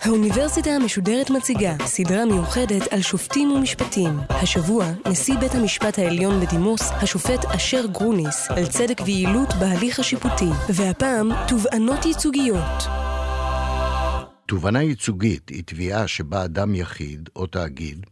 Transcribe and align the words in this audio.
האוניברסיטה 0.00 0.70
המשודרת 0.70 1.30
מציגה 1.30 1.74
סדרה 1.86 2.24
מיוחדת 2.24 2.92
על 2.92 3.02
שופטים 3.02 3.50
ומשפטים. 3.52 4.18
השבוע, 4.28 4.86
נשיא 5.10 5.34
בית 5.38 5.54
המשפט 5.54 5.98
העליון 5.98 6.40
בדימוס, 6.40 6.90
השופט 6.90 7.44
אשר 7.44 7.86
גרוניס, 7.86 8.50
על 8.50 8.66
צדק 8.66 9.00
ויעילות 9.04 9.48
בהליך 9.60 9.98
השיפוטי, 9.98 10.50
והפעם, 10.74 11.30
תובענות 11.48 12.04
ייצוגיות. 12.06 12.82
תובענה 14.46 14.82
ייצוגית 14.82 15.48
היא 15.48 15.62
תביעה 15.66 16.08
שבה 16.08 16.44
אדם 16.44 16.74
יחיד 16.74 17.28
או 17.36 17.46
תאגיד 17.46 18.06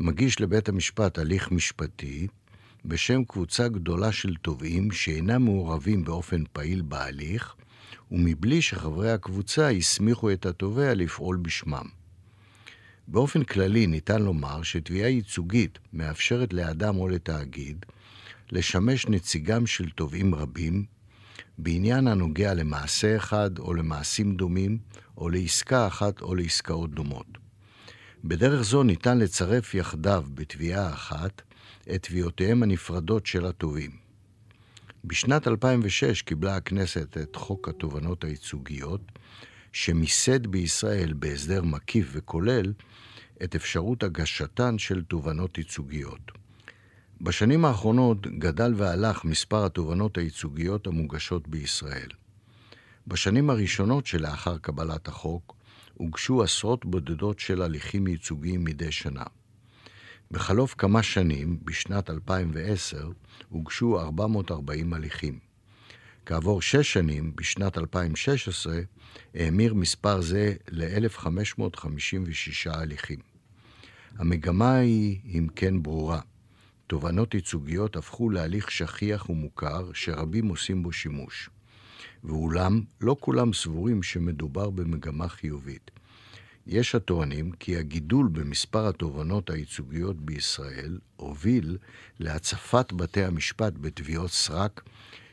מגיש 0.00 0.40
לבית 0.40 0.68
המשפט 0.68 1.18
הליך 1.18 1.50
משפטי 1.50 2.26
בשם 2.84 3.24
קבוצה 3.24 3.68
גדולה 3.68 4.12
של 4.12 4.36
תובעים 4.36 4.90
שאינם 4.90 5.44
מעורבים 5.44 6.04
באופן 6.04 6.42
פעיל 6.52 6.82
בהליך, 6.82 7.54
ומבלי 8.10 8.62
שחברי 8.62 9.12
הקבוצה 9.12 9.70
הסמיכו 9.70 10.32
את 10.32 10.46
התובע 10.46 10.94
לפעול 10.94 11.36
בשמם. 11.36 11.86
באופן 13.08 13.44
כללי 13.44 13.86
ניתן 13.86 14.22
לומר 14.22 14.62
שתביעה 14.62 15.08
ייצוגית 15.08 15.78
מאפשרת 15.92 16.52
לאדם 16.52 16.96
או 16.96 17.08
לתאגיד 17.08 17.86
לשמש 18.52 19.06
נציגם 19.06 19.66
של 19.66 19.90
תובעים 19.90 20.34
רבים 20.34 20.84
בעניין 21.58 22.08
הנוגע 22.08 22.54
למעשה 22.54 23.16
אחד 23.16 23.58
או 23.58 23.74
למעשים 23.74 24.36
דומים, 24.36 24.78
או 25.16 25.28
לעסקה 25.28 25.86
אחת 25.86 26.20
או 26.20 26.34
לעסקאות 26.34 26.90
דומות. 26.90 27.26
בדרך 28.24 28.62
זו 28.62 28.82
ניתן 28.82 29.18
לצרף 29.18 29.74
יחדיו 29.74 30.24
בתביעה 30.34 30.92
אחת 30.92 31.42
את 31.94 32.02
תביעותיהם 32.02 32.62
הנפרדות 32.62 33.26
של 33.26 33.46
התובעים. 33.46 33.90
בשנת 35.04 35.48
2006 35.48 36.22
קיבלה 36.22 36.56
הכנסת 36.56 37.18
את 37.18 37.36
חוק 37.36 37.68
התובענות 37.68 38.24
הייצוגיות, 38.24 39.00
שמיסד 39.72 40.46
בישראל 40.46 41.12
בהסדר 41.12 41.62
מקיף 41.62 42.08
וכולל 42.12 42.72
את 43.44 43.54
אפשרות 43.54 44.02
הגשתן 44.02 44.78
של 44.78 45.02
תובענות 45.02 45.58
ייצוגיות. 45.58 46.32
בשנים 47.20 47.64
האחרונות 47.64 48.26
גדל 48.26 48.74
והלך 48.76 49.24
מספר 49.24 49.64
התובענות 49.64 50.18
הייצוגיות 50.18 50.86
המוגשות 50.86 51.48
בישראל. 51.48 52.08
בשנים 53.06 53.50
הראשונות 53.50 54.06
שלאחר 54.06 54.58
קבלת 54.58 55.08
החוק 55.08 55.54
הוגשו 55.94 56.42
עשרות 56.42 56.84
בודדות 56.84 57.38
של 57.38 57.62
הליכים 57.62 58.06
ייצוגיים 58.06 58.64
מדי 58.64 58.92
שנה. 58.92 59.24
בחלוף 60.32 60.74
כמה 60.78 61.02
שנים, 61.02 61.58
בשנת 61.64 62.10
2010, 62.10 63.10
הוגשו 63.48 64.00
440 64.00 64.92
הליכים. 64.92 65.38
כעבור 66.26 66.62
שש 66.62 66.92
שנים, 66.92 67.36
בשנת 67.36 67.78
2016, 67.78 68.80
האמיר 69.34 69.74
מספר 69.74 70.20
זה 70.20 70.54
ל-1,556 70.68 72.66
הליכים. 72.66 73.18
המגמה 74.18 74.74
היא, 74.74 75.20
אם 75.24 75.46
כן, 75.56 75.82
ברורה. 75.82 76.20
תובענות 76.86 77.34
ייצוגיות 77.34 77.96
הפכו 77.96 78.30
להליך 78.30 78.70
שכיח 78.70 79.30
ומוכר 79.30 79.90
שרבים 79.94 80.48
עושים 80.48 80.82
בו 80.82 80.92
שימוש. 80.92 81.50
ואולם, 82.24 82.80
לא 83.00 83.16
כולם 83.20 83.52
סבורים 83.52 84.02
שמדובר 84.02 84.70
במגמה 84.70 85.28
חיובית. 85.28 85.90
יש 86.66 86.94
הטוענים 86.94 87.52
כי 87.52 87.76
הגידול 87.76 88.28
במספר 88.32 88.88
התובענות 88.88 89.50
הייצוגיות 89.50 90.16
בישראל 90.16 90.98
הוביל 91.16 91.78
להצפת 92.18 92.92
בתי 92.92 93.24
המשפט 93.24 93.72
בתביעות 93.80 94.30
סרק, 94.30 94.82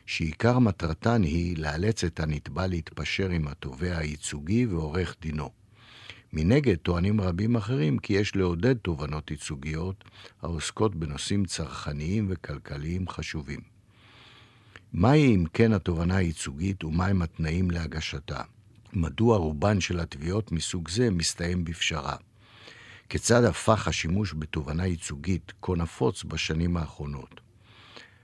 שעיקר 0.06 0.58
מטרתן 0.58 1.22
היא 1.22 1.58
לאלץ 1.58 2.04
את 2.04 2.20
הנתבע 2.20 2.66
להתפשר 2.66 3.30
עם 3.30 3.48
התובע 3.48 3.98
הייצוגי 3.98 4.66
ועורך 4.66 5.16
דינו. 5.20 5.50
מנגד, 6.32 6.76
טוענים 6.76 7.20
רבים 7.20 7.56
אחרים 7.56 7.98
כי 7.98 8.12
יש 8.12 8.36
לעודד 8.36 8.76
תובענות 8.76 9.30
ייצוגיות 9.30 10.04
העוסקות 10.42 10.94
בנושאים 10.94 11.44
צרכניים 11.44 12.26
וכלכליים 12.30 13.08
חשובים. 13.08 13.60
מהי 14.92 15.34
אם 15.34 15.44
כן 15.52 15.72
התובענה 15.72 16.16
הייצוגית 16.16 16.84
ומהם 16.84 17.22
התנאים 17.22 17.70
להגשתה? 17.70 18.42
מדוע 18.92 19.36
רובן 19.36 19.80
של 19.80 20.00
התביעות 20.00 20.52
מסוג 20.52 20.88
זה 20.88 21.10
מסתיים 21.10 21.64
בפשרה? 21.64 22.16
כיצד 23.08 23.44
הפך 23.44 23.88
השימוש 23.88 24.34
בתובענה 24.38 24.86
ייצוגית 24.86 25.52
כה 25.62 25.72
נפוץ 25.76 26.24
בשנים 26.24 26.76
האחרונות? 26.76 27.40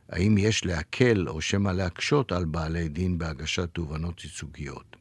האם 0.08 0.38
יש 0.38 0.66
להקל 0.66 1.28
או 1.28 1.41
שמא 1.41 1.70
להקשות 1.70 2.32
על 2.32 2.44
בעלי 2.44 2.88
דין 2.88 3.19
בהגשת 3.19 3.69
תובענות 3.72 4.24
ייצוגיות? 4.24 4.97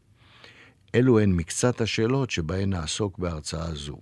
אלו 0.95 1.19
הן 1.19 1.31
מקצת 1.31 1.81
השאלות 1.81 2.31
שבהן 2.31 2.69
נעסוק 2.69 3.19
בהרצאה 3.19 3.75
זו. 3.75 3.97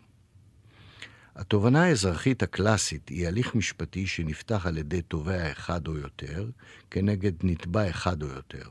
התובענה 1.35 1.83
האזרחית 1.83 2.44
הקלאסית 2.44 3.09
היא 3.09 3.27
הליך 3.27 3.55
משפטי 3.55 4.07
שנפתח 4.07 4.66
על 4.66 4.77
ידי 4.77 5.01
תובע 5.01 5.51
אחד 5.51 5.88
או 5.88 5.97
יותר, 5.97 6.50
כנגד 6.91 7.33
נתבע 7.44 7.89
אחד 7.89 8.23
או 8.23 8.27
יותר. 8.27 8.69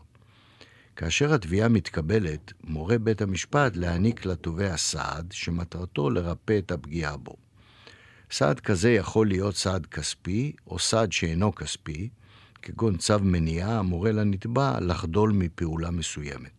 כאשר 1.01 1.35
התביעה 1.35 1.69
מתקבלת, 1.69 2.53
מורה 2.65 2.99
בית 2.99 3.23
המשפט 3.23 3.77
להעניק 3.77 4.27
לתובע 4.27 4.77
סעד 4.77 5.33
שמטרתו 5.33 6.11
לרפא 6.11 6.59
את 6.59 6.73
הפגיעה 6.73 7.17
בו. 7.17 7.37
סעד 8.31 8.61
כזה 8.61 8.91
יכול 8.91 9.27
להיות 9.27 9.57
סעד 9.57 9.87
כספי 9.87 10.53
או 10.67 10.79
סעד 10.79 11.13
שאינו 11.13 11.55
כספי, 11.55 12.09
כגון 12.63 12.97
צו 12.97 13.19
מניעה 13.19 13.79
המורה 13.79 14.13
לנתבע 14.13 14.81
לחדול 14.81 15.33
מפעולה 15.33 15.91
מסוימת. 15.91 16.51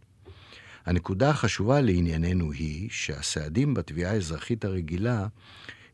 הנקודה 0.86 1.30
החשובה 1.30 1.82
לענייננו 1.82 2.52
היא 2.52 2.90
שהסעדים 2.92 3.74
בתביעה 3.74 4.12
האזרחית 4.12 4.66
הרגילה 4.66 5.28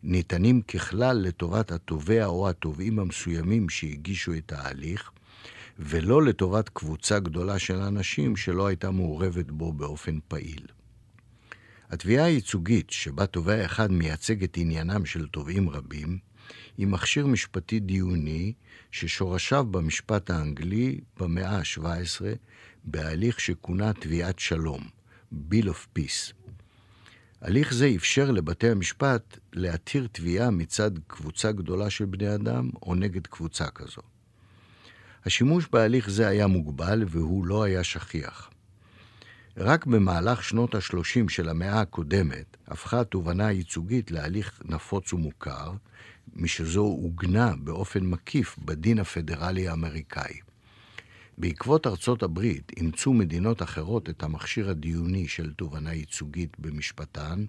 ניתנים 0.03 0.61
ככלל 0.61 1.17
לטובת 1.17 1.71
התובע 1.71 2.25
או 2.25 2.49
התובעים 2.49 2.99
המסוימים 2.99 3.69
שהגישו 3.69 4.33
את 4.33 4.51
ההליך, 4.51 5.11
ולא 5.79 6.23
לטובת 6.23 6.69
קבוצה 6.69 7.19
גדולה 7.19 7.59
של 7.59 7.75
אנשים 7.75 8.35
שלא 8.35 8.67
הייתה 8.67 8.91
מעורבת 8.91 9.51
בו 9.51 9.73
באופן 9.73 10.19
פעיל. 10.27 10.65
התביעה 11.89 12.25
הייצוגית, 12.25 12.89
שבה 12.89 13.25
תובע 13.25 13.65
אחד 13.65 13.91
מייצג 13.91 14.43
את 14.43 14.57
עניינם 14.57 15.05
של 15.05 15.27
תובעים 15.27 15.69
רבים, 15.69 16.19
היא 16.77 16.88
מכשיר 16.88 17.27
משפטי 17.27 17.79
דיוני 17.79 18.53
ששורשיו 18.91 19.65
במשפט 19.71 20.29
האנגלי 20.29 20.99
במאה 21.19 21.57
ה-17 21.57 22.21
בהליך 22.83 23.39
שכונה 23.39 23.94
תביעת 23.94 24.39
שלום, 24.39 24.88
Bill 25.33 25.65
of 25.65 25.99
Peace. 25.99 26.33
הליך 27.41 27.73
זה 27.73 27.91
אפשר 27.95 28.31
לבתי 28.31 28.69
המשפט 28.69 29.38
להתיר 29.53 30.07
תביעה 30.11 30.51
מצד 30.51 30.91
קבוצה 31.07 31.51
גדולה 31.51 31.89
של 31.89 32.05
בני 32.05 32.35
אדם 32.35 32.69
או 32.81 32.95
נגד 32.95 33.27
קבוצה 33.27 33.69
כזו. 33.69 34.01
השימוש 35.27 35.67
בהליך 35.71 36.09
זה 36.09 36.27
היה 36.27 36.47
מוגבל 36.47 37.03
והוא 37.07 37.45
לא 37.45 37.63
היה 37.63 37.83
שכיח. 37.83 38.49
רק 39.57 39.85
במהלך 39.85 40.43
שנות 40.43 40.75
ה-30 40.75 41.29
של 41.29 41.49
המאה 41.49 41.81
הקודמת 41.81 42.57
הפכה 42.67 43.01
התובנה 43.01 43.47
הייצוגית 43.47 44.11
להליך 44.11 44.61
נפוץ 44.65 45.13
ומוכר, 45.13 45.71
משזו 46.35 46.81
עוגנה 46.83 47.53
באופן 47.59 48.05
מקיף 48.05 48.57
בדין 48.65 48.99
הפדרלי 48.99 49.67
האמריקאי. 49.67 50.39
בעקבות 51.38 51.88
ארצות 51.88 52.23
הברית 52.23 52.71
אימצו 52.77 53.13
מדינות 53.13 53.61
אחרות 53.61 54.09
את 54.09 54.23
המכשיר 54.23 54.69
הדיוני 54.69 55.27
של 55.27 55.53
תובנה 55.53 55.94
ייצוגית 55.94 56.59
במשפטן, 56.59 57.45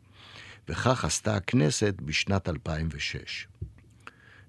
וכך 0.69 1.05
עשתה 1.05 1.37
הכנסת 1.37 1.95
בשנת 2.05 2.49
2006. 2.49 3.47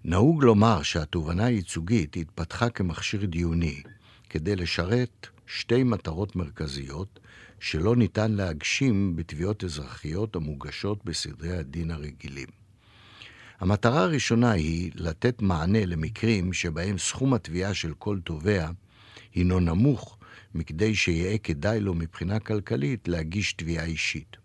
נהוג 0.03 0.43
לומר 0.43 0.83
שהתובנה 0.83 1.45
הייצוגית 1.45 2.15
התפתחה 2.17 2.69
כמכשיר 2.69 3.25
דיוני 3.25 3.81
כדי 4.29 4.55
לשרת 4.55 5.28
שתי 5.47 5.84
מטרות 5.84 6.35
מרכזיות 6.35 7.19
שלא 7.59 7.96
ניתן 7.96 8.31
להגשים 8.31 9.16
בתביעות 9.16 9.63
אזרחיות 9.63 10.35
המוגשות 10.35 11.05
בסדרי 11.05 11.57
הדין 11.57 11.91
הרגילים. 11.91 12.47
המטרה 13.59 14.01
הראשונה 14.03 14.51
היא 14.51 14.91
לתת 14.96 15.41
מענה 15.41 15.85
למקרים 15.85 16.53
שבהם 16.53 16.97
סכום 16.97 17.34
התביעה 17.34 17.73
של 17.73 17.93
כל 17.93 18.19
תובע 18.23 18.69
הינו 19.34 19.59
נמוך 19.59 20.17
מכדי 20.55 20.95
שיהיה 20.95 21.37
כדאי 21.37 21.79
לו 21.79 21.93
מבחינה 21.93 22.40
כלכלית 22.40 23.07
להגיש 23.07 23.53
תביעה 23.53 23.85
אישית. 23.85 24.37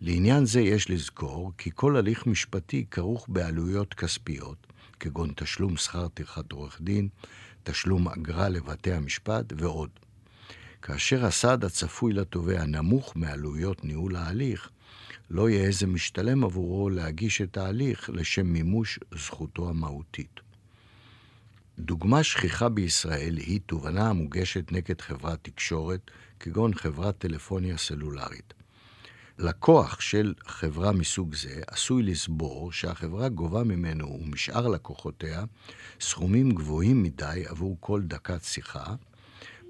לעניין 0.00 0.46
זה 0.46 0.60
יש 0.60 0.90
לזכור 0.90 1.52
כי 1.58 1.70
כל 1.74 1.96
הליך 1.96 2.26
משפטי 2.26 2.84
כרוך 2.90 3.26
בעלויות 3.28 3.94
כספיות, 3.94 4.66
כגון 5.00 5.32
תשלום 5.36 5.76
שכר 5.76 6.08
טרחת 6.08 6.52
עורך 6.52 6.80
דין, 6.80 7.08
תשלום 7.62 8.08
אגרה 8.08 8.48
לבתי 8.48 8.92
המשפט 8.92 9.52
ועוד. 9.56 9.90
כאשר 10.82 11.26
הסעד 11.26 11.64
הצפוי 11.64 12.12
לתובע 12.12 12.64
נמוך 12.64 13.16
מעלויות 13.16 13.84
ניהול 13.84 14.16
ההליך, 14.16 14.70
לא 15.30 15.50
יהיה 15.50 15.72
זה 15.72 15.86
משתלם 15.86 16.44
עבורו 16.44 16.90
להגיש 16.90 17.40
את 17.40 17.56
ההליך 17.56 18.10
לשם 18.12 18.46
מימוש 18.46 18.98
זכותו 19.14 19.68
המהותית. 19.68 20.40
דוגמה 21.78 22.22
שכיחה 22.22 22.68
בישראל 22.68 23.36
היא 23.36 23.60
תובנה 23.66 24.08
המוגשת 24.08 24.72
נגד 24.72 25.00
חברת 25.00 25.38
תקשורת, 25.42 26.10
כגון 26.40 26.74
חברת 26.74 27.18
טלפוניה 27.18 27.76
סלולרית. 27.78 28.59
לקוח 29.42 30.00
של 30.00 30.34
חברה 30.46 30.92
מסוג 30.92 31.34
זה 31.34 31.62
עשוי 31.66 32.02
לסבור 32.02 32.72
שהחברה 32.72 33.28
גובה 33.28 33.64
ממנו 33.64 34.18
ומשאר 34.22 34.68
לקוחותיה 34.68 35.44
סכומים 36.00 36.50
גבוהים 36.50 37.02
מדי 37.02 37.44
עבור 37.46 37.76
כל 37.80 38.02
דקת 38.02 38.42
שיחה, 38.44 38.94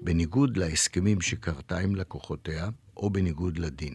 בניגוד 0.01 0.57
להסכמים 0.57 1.21
שכרתה 1.21 1.77
עם 1.79 1.95
לקוחותיה 1.95 2.69
או 2.97 3.09
בניגוד 3.09 3.57
לדין. 3.57 3.93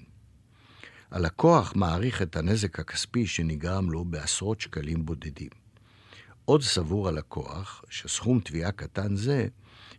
הלקוח 1.11 1.73
מעריך 1.76 2.22
את 2.22 2.37
הנזק 2.37 2.81
הכספי 2.81 3.26
שנגרם 3.26 3.90
לו 3.90 4.05
בעשרות 4.05 4.61
שקלים 4.61 5.06
בודדים. 5.06 5.50
עוד 6.44 6.62
סבור 6.62 7.08
הלקוח 7.08 7.84
שסכום 7.90 8.40
תביעה 8.40 8.72
קטן 8.72 9.17
זה 9.17 9.49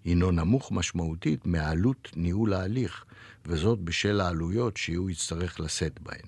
הינו 0.05 0.31
נמוך 0.31 0.71
משמעותית 0.71 1.45
מעלות 1.45 2.11
ניהול 2.15 2.53
ההליך, 2.53 3.05
וזאת 3.45 3.79
בשל 3.79 4.21
העלויות 4.21 4.77
שהוא 4.77 5.09
יצטרך 5.09 5.59
לשאת 5.59 5.99
בהן. 5.99 6.25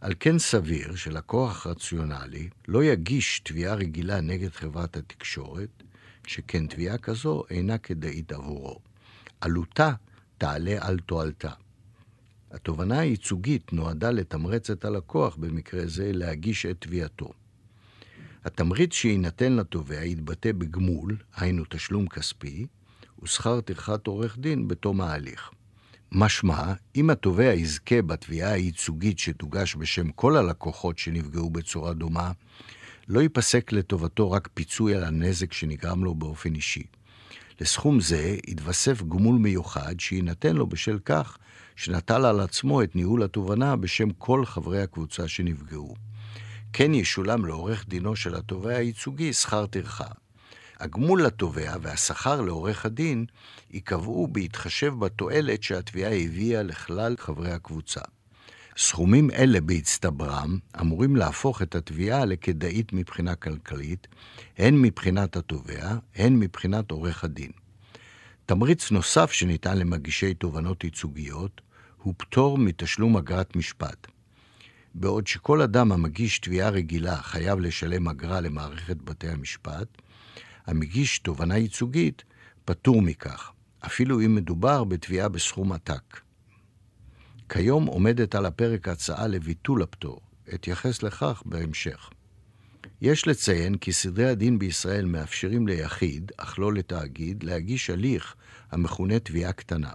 על 0.00 0.12
כן 0.20 0.38
סביר 0.38 0.94
שלקוח 0.94 1.66
רציונלי 1.66 2.48
לא 2.68 2.84
יגיש 2.84 3.40
תביעה 3.40 3.74
רגילה 3.74 4.20
נגד 4.20 4.52
חברת 4.52 4.96
התקשורת, 4.96 5.82
שכן 6.26 6.66
תביעה 6.66 6.98
כזו 6.98 7.42
אינה 7.50 7.78
כדאית 7.78 8.32
עבורו. 8.32 8.78
עלותה 9.40 9.92
תעלה 10.38 10.76
על 10.80 10.98
תועלתה. 10.98 11.50
התובנה 12.50 12.98
הייצוגית 12.98 13.72
נועדה 13.72 14.10
לתמרץ 14.10 14.70
את 14.70 14.84
הלקוח 14.84 15.36
במקרה 15.36 15.86
זה 15.86 16.10
להגיש 16.12 16.66
את 16.66 16.76
תביעתו. 16.78 17.32
התמריץ 18.46 18.94
שיינתן 18.94 19.52
לתובע 19.52 20.04
יתבטא 20.04 20.52
בגמול, 20.52 21.16
היינו 21.36 21.64
תשלום 21.68 22.08
כספי, 22.08 22.66
ושכר 23.22 23.60
טרחת 23.60 24.06
עורך 24.06 24.38
דין 24.38 24.68
בתום 24.68 25.00
ההליך. 25.00 25.50
משמע, 26.12 26.72
אם 26.96 27.10
התובע 27.10 27.52
יזכה 27.52 28.02
בתביעה 28.02 28.52
הייצוגית 28.52 29.18
שתוגש 29.18 29.76
בשם 29.76 30.10
כל 30.10 30.36
הלקוחות 30.36 30.98
שנפגעו 30.98 31.50
בצורה 31.50 31.94
דומה, 31.94 32.32
לא 33.08 33.20
ייפסק 33.20 33.72
לטובתו 33.72 34.30
רק 34.30 34.48
פיצוי 34.54 34.94
על 34.94 35.04
הנזק 35.04 35.52
שנגרם 35.52 36.04
לו 36.04 36.14
באופן 36.14 36.54
אישי. 36.54 36.84
לסכום 37.60 38.00
זה 38.00 38.36
יתווסף 38.46 39.02
גמול 39.02 39.36
מיוחד 39.38 40.00
שיינתן 40.00 40.56
לו 40.56 40.66
בשל 40.66 40.98
כך 41.04 41.38
שנטל 41.76 42.24
על 42.24 42.40
עצמו 42.40 42.82
את 42.82 42.96
ניהול 42.96 43.22
התובנה 43.22 43.76
בשם 43.76 44.10
כל 44.10 44.44
חברי 44.44 44.82
הקבוצה 44.82 45.28
שנפגעו. 45.28 46.05
כן 46.78 46.94
ישולם 46.94 47.44
לעורך 47.44 47.88
דינו 47.88 48.16
של 48.16 48.34
התובע 48.34 48.76
הייצוגי 48.76 49.32
שכר 49.32 49.66
טרחה. 49.66 50.06
הגמול 50.80 51.22
לתובע 51.22 51.76
והשכר 51.82 52.40
לעורך 52.40 52.86
הדין 52.86 53.26
ייקבעו 53.70 54.26
בהתחשב 54.26 54.94
בתועלת 54.98 55.62
שהתביעה 55.62 56.14
הביאה 56.14 56.62
לכלל 56.62 57.14
חברי 57.18 57.50
הקבוצה. 57.50 58.00
סכומים 58.76 59.30
אלה 59.30 59.60
בהצטברם 59.60 60.58
אמורים 60.80 61.16
להפוך 61.16 61.62
את 61.62 61.74
התביעה 61.74 62.24
לכדאית 62.24 62.92
מבחינה 62.92 63.34
כלכלית, 63.34 64.06
הן 64.58 64.82
מבחינת 64.82 65.36
התובע, 65.36 65.96
הן 66.14 66.36
מבחינת 66.36 66.90
עורך 66.90 67.24
הדין. 67.24 67.50
תמריץ 68.46 68.90
נוסף 68.90 69.32
שניתן 69.32 69.78
למגישי 69.78 70.34
תובענות 70.34 70.84
ייצוגיות 70.84 71.60
הוא 72.02 72.14
פטור 72.16 72.58
מתשלום 72.58 73.16
אגרת 73.16 73.56
משפט. 73.56 74.06
בעוד 74.98 75.26
שכל 75.26 75.62
אדם 75.62 75.92
המגיש 75.92 76.38
תביעה 76.38 76.70
רגילה 76.70 77.16
חייב 77.16 77.60
לשלם 77.60 78.08
אגרה 78.08 78.40
למערכת 78.40 78.96
בתי 78.96 79.28
המשפט, 79.28 79.88
המגיש 80.66 81.18
תובענה 81.18 81.56
ייצוגית 81.56 82.24
פטור 82.64 83.02
מכך, 83.02 83.52
אפילו 83.86 84.20
אם 84.20 84.34
מדובר 84.34 84.84
בתביעה 84.84 85.28
בסכום 85.28 85.72
עתק. 85.72 86.20
כיום 87.48 87.86
עומדת 87.86 88.34
על 88.34 88.46
הפרק 88.46 88.88
הצעה 88.88 89.26
לביטול 89.26 89.82
הפטור. 89.82 90.20
אתייחס 90.54 91.02
לכך 91.02 91.42
בהמשך. 91.46 92.10
יש 93.00 93.26
לציין 93.26 93.76
כי 93.76 93.92
סדרי 93.92 94.28
הדין 94.28 94.58
בישראל 94.58 95.04
מאפשרים 95.04 95.68
ליחיד, 95.68 96.32
אך 96.36 96.58
לא 96.58 96.72
לתאגיד, 96.72 97.42
להגיש 97.42 97.90
הליך 97.90 98.34
המכונה 98.70 99.18
תביעה 99.18 99.52
קטנה. 99.52 99.90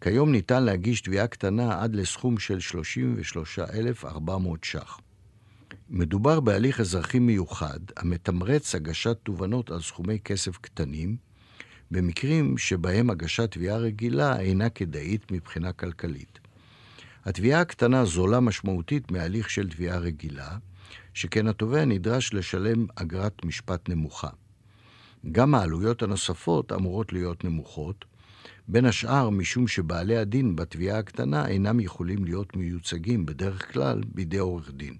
כיום 0.00 0.32
ניתן 0.32 0.62
להגיש 0.62 1.00
תביעה 1.00 1.26
קטנה 1.26 1.82
עד 1.82 1.94
לסכום 1.94 2.38
של 2.38 2.60
33,400 2.60 4.64
ש"ח. 4.64 5.00
מדובר 5.90 6.40
בהליך 6.40 6.80
אזרחי 6.80 7.18
מיוחד 7.18 7.78
המתמרץ 7.96 8.74
הגשת 8.74 9.16
תובנות 9.22 9.70
על 9.70 9.82
סכומי 9.82 10.20
כסף 10.20 10.56
קטנים, 10.56 11.16
במקרים 11.90 12.58
שבהם 12.58 13.10
הגשת 13.10 13.50
תביעה 13.50 13.76
רגילה 13.76 14.40
אינה 14.40 14.68
כדאית 14.68 15.32
מבחינה 15.32 15.72
כלכלית. 15.72 16.38
התביעה 17.24 17.60
הקטנה 17.60 18.04
זולה 18.04 18.40
משמעותית 18.40 19.10
מהליך 19.10 19.50
של 19.50 19.68
תביעה 19.68 19.98
רגילה, 19.98 20.58
שכן 21.14 21.46
התובע 21.46 21.84
נדרש 21.84 22.34
לשלם 22.34 22.86
אגרת 22.94 23.44
משפט 23.44 23.88
נמוכה. 23.88 24.30
גם 25.32 25.54
העלויות 25.54 26.02
הנוספות 26.02 26.72
אמורות 26.72 27.12
להיות 27.12 27.44
נמוכות, 27.44 28.04
בין 28.68 28.84
השאר 28.84 29.30
משום 29.30 29.68
שבעלי 29.68 30.16
הדין 30.16 30.56
בתביעה 30.56 30.98
הקטנה 30.98 31.48
אינם 31.48 31.80
יכולים 31.80 32.24
להיות 32.24 32.56
מיוצגים 32.56 33.26
בדרך 33.26 33.72
כלל 33.72 34.00
בידי 34.14 34.38
עורך 34.38 34.72
דין. 34.72 34.94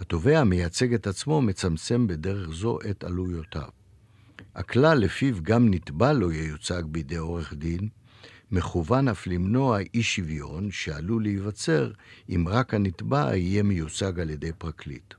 התובע 0.00 0.38
המייצג 0.38 0.94
את 0.94 1.06
עצמו 1.06 1.42
מצמצם 1.42 2.06
בדרך 2.06 2.50
זו 2.50 2.78
את 2.90 3.04
עלויותיו. 3.04 3.68
הכלל 4.54 4.98
לפיו 4.98 5.36
גם 5.42 5.74
נתבע 5.74 6.12
לא 6.12 6.32
ייוצג 6.32 6.82
בידי 6.86 7.16
עורך 7.16 7.54
דין, 7.54 7.88
מכוון 8.50 9.08
אף 9.08 9.26
למנוע 9.26 9.78
אי 9.94 10.02
שוויון 10.02 10.70
שעלול 10.70 11.22
להיווצר 11.22 11.92
אם 12.28 12.44
רק 12.48 12.74
הנתבע 12.74 13.36
יהיה 13.36 13.62
מיוצג 13.62 14.20
על 14.20 14.30
ידי 14.30 14.52
פרקליט. 14.58 15.14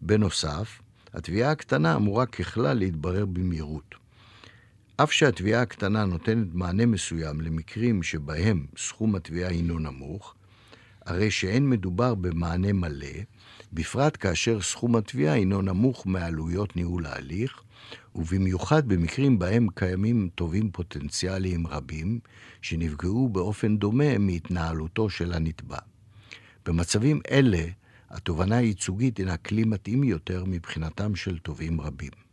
בנוסף, 0.00 0.80
התביעה 1.14 1.50
הקטנה 1.50 1.96
אמורה 1.96 2.26
ככלל 2.26 2.78
להתברר 2.78 3.26
במהירות. 3.26 4.05
אף 5.02 5.12
שהתביעה 5.12 5.62
הקטנה 5.62 6.04
נותנת 6.04 6.54
מענה 6.54 6.86
מסוים 6.86 7.40
למקרים 7.40 8.02
שבהם 8.02 8.66
סכום 8.76 9.14
התביעה 9.14 9.50
הינו 9.50 9.78
נמוך, 9.78 10.34
הרי 11.06 11.30
שאין 11.30 11.70
מדובר 11.70 12.14
במענה 12.14 12.72
מלא, 12.72 13.16
בפרט 13.72 14.16
כאשר 14.20 14.60
סכום 14.60 14.96
התביעה 14.96 15.34
הינו 15.34 15.62
נמוך 15.62 16.06
מעלויות 16.06 16.76
ניהול 16.76 17.06
ההליך, 17.06 17.62
ובמיוחד 18.14 18.88
במקרים 18.88 19.38
בהם 19.38 19.66
קיימים 19.74 20.28
תובעים 20.34 20.70
פוטנציאליים 20.70 21.66
רבים, 21.66 22.18
שנפגעו 22.62 23.28
באופן 23.28 23.76
דומה 23.76 24.18
מהתנהלותו 24.18 25.10
של 25.10 25.32
הנתבע. 25.32 25.78
במצבים 26.66 27.20
אלה, 27.30 27.64
התובענה 28.10 28.56
הייצוגית 28.56 29.16
הינה 29.16 29.36
כלי 29.36 29.64
מתאים 29.64 30.04
יותר 30.04 30.44
מבחינתם 30.46 31.16
של 31.16 31.38
תובעים 31.38 31.80
רבים. 31.80 32.25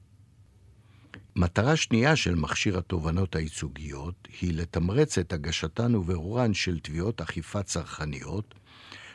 מטרה 1.35 1.75
שנייה 1.75 2.15
של 2.15 2.35
מכשיר 2.35 2.77
התובענות 2.77 3.35
הייצוגיות 3.35 4.27
היא 4.41 4.53
לתמרץ 4.53 5.17
את 5.17 5.33
הגשתן 5.33 5.95
וברורן 5.95 6.53
של 6.53 6.79
תביעות 6.79 7.21
אכיפה 7.21 7.63
צרכניות, 7.63 8.55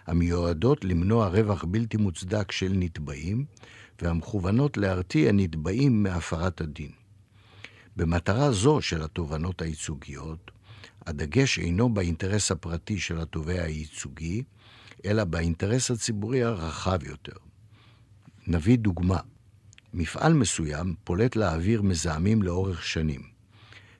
המיועדות 0.06 0.84
למנוע 0.84 1.28
רווח 1.28 1.64
בלתי 1.64 1.96
מוצדק 1.96 2.52
של 2.52 2.72
נתבעים, 2.74 3.44
והמכוונות 4.02 4.76
להרתיע 4.76 5.32
נתבעים 5.32 6.02
מהפרת 6.02 6.60
הדין. 6.60 6.90
במטרה 7.96 8.52
זו 8.52 8.80
של 8.80 9.02
התובענות 9.02 9.62
הייצוגיות, 9.62 10.50
הדגש 11.06 11.58
אינו 11.58 11.94
באינטרס 11.94 12.50
הפרטי 12.50 12.98
של 12.98 13.20
התובע 13.20 13.62
הייצוגי, 13.62 14.42
אלא 15.04 15.24
באינטרס 15.24 15.90
הציבורי 15.90 16.42
הרחב 16.42 16.98
יותר. 17.02 17.36
נביא 18.46 18.78
דוגמה. 18.78 19.20
מפעל 19.94 20.32
מסוים 20.32 20.94
פולט 21.04 21.36
לאוויר 21.36 21.82
מזהמים 21.82 22.42
לאורך 22.42 22.84
שנים. 22.84 23.20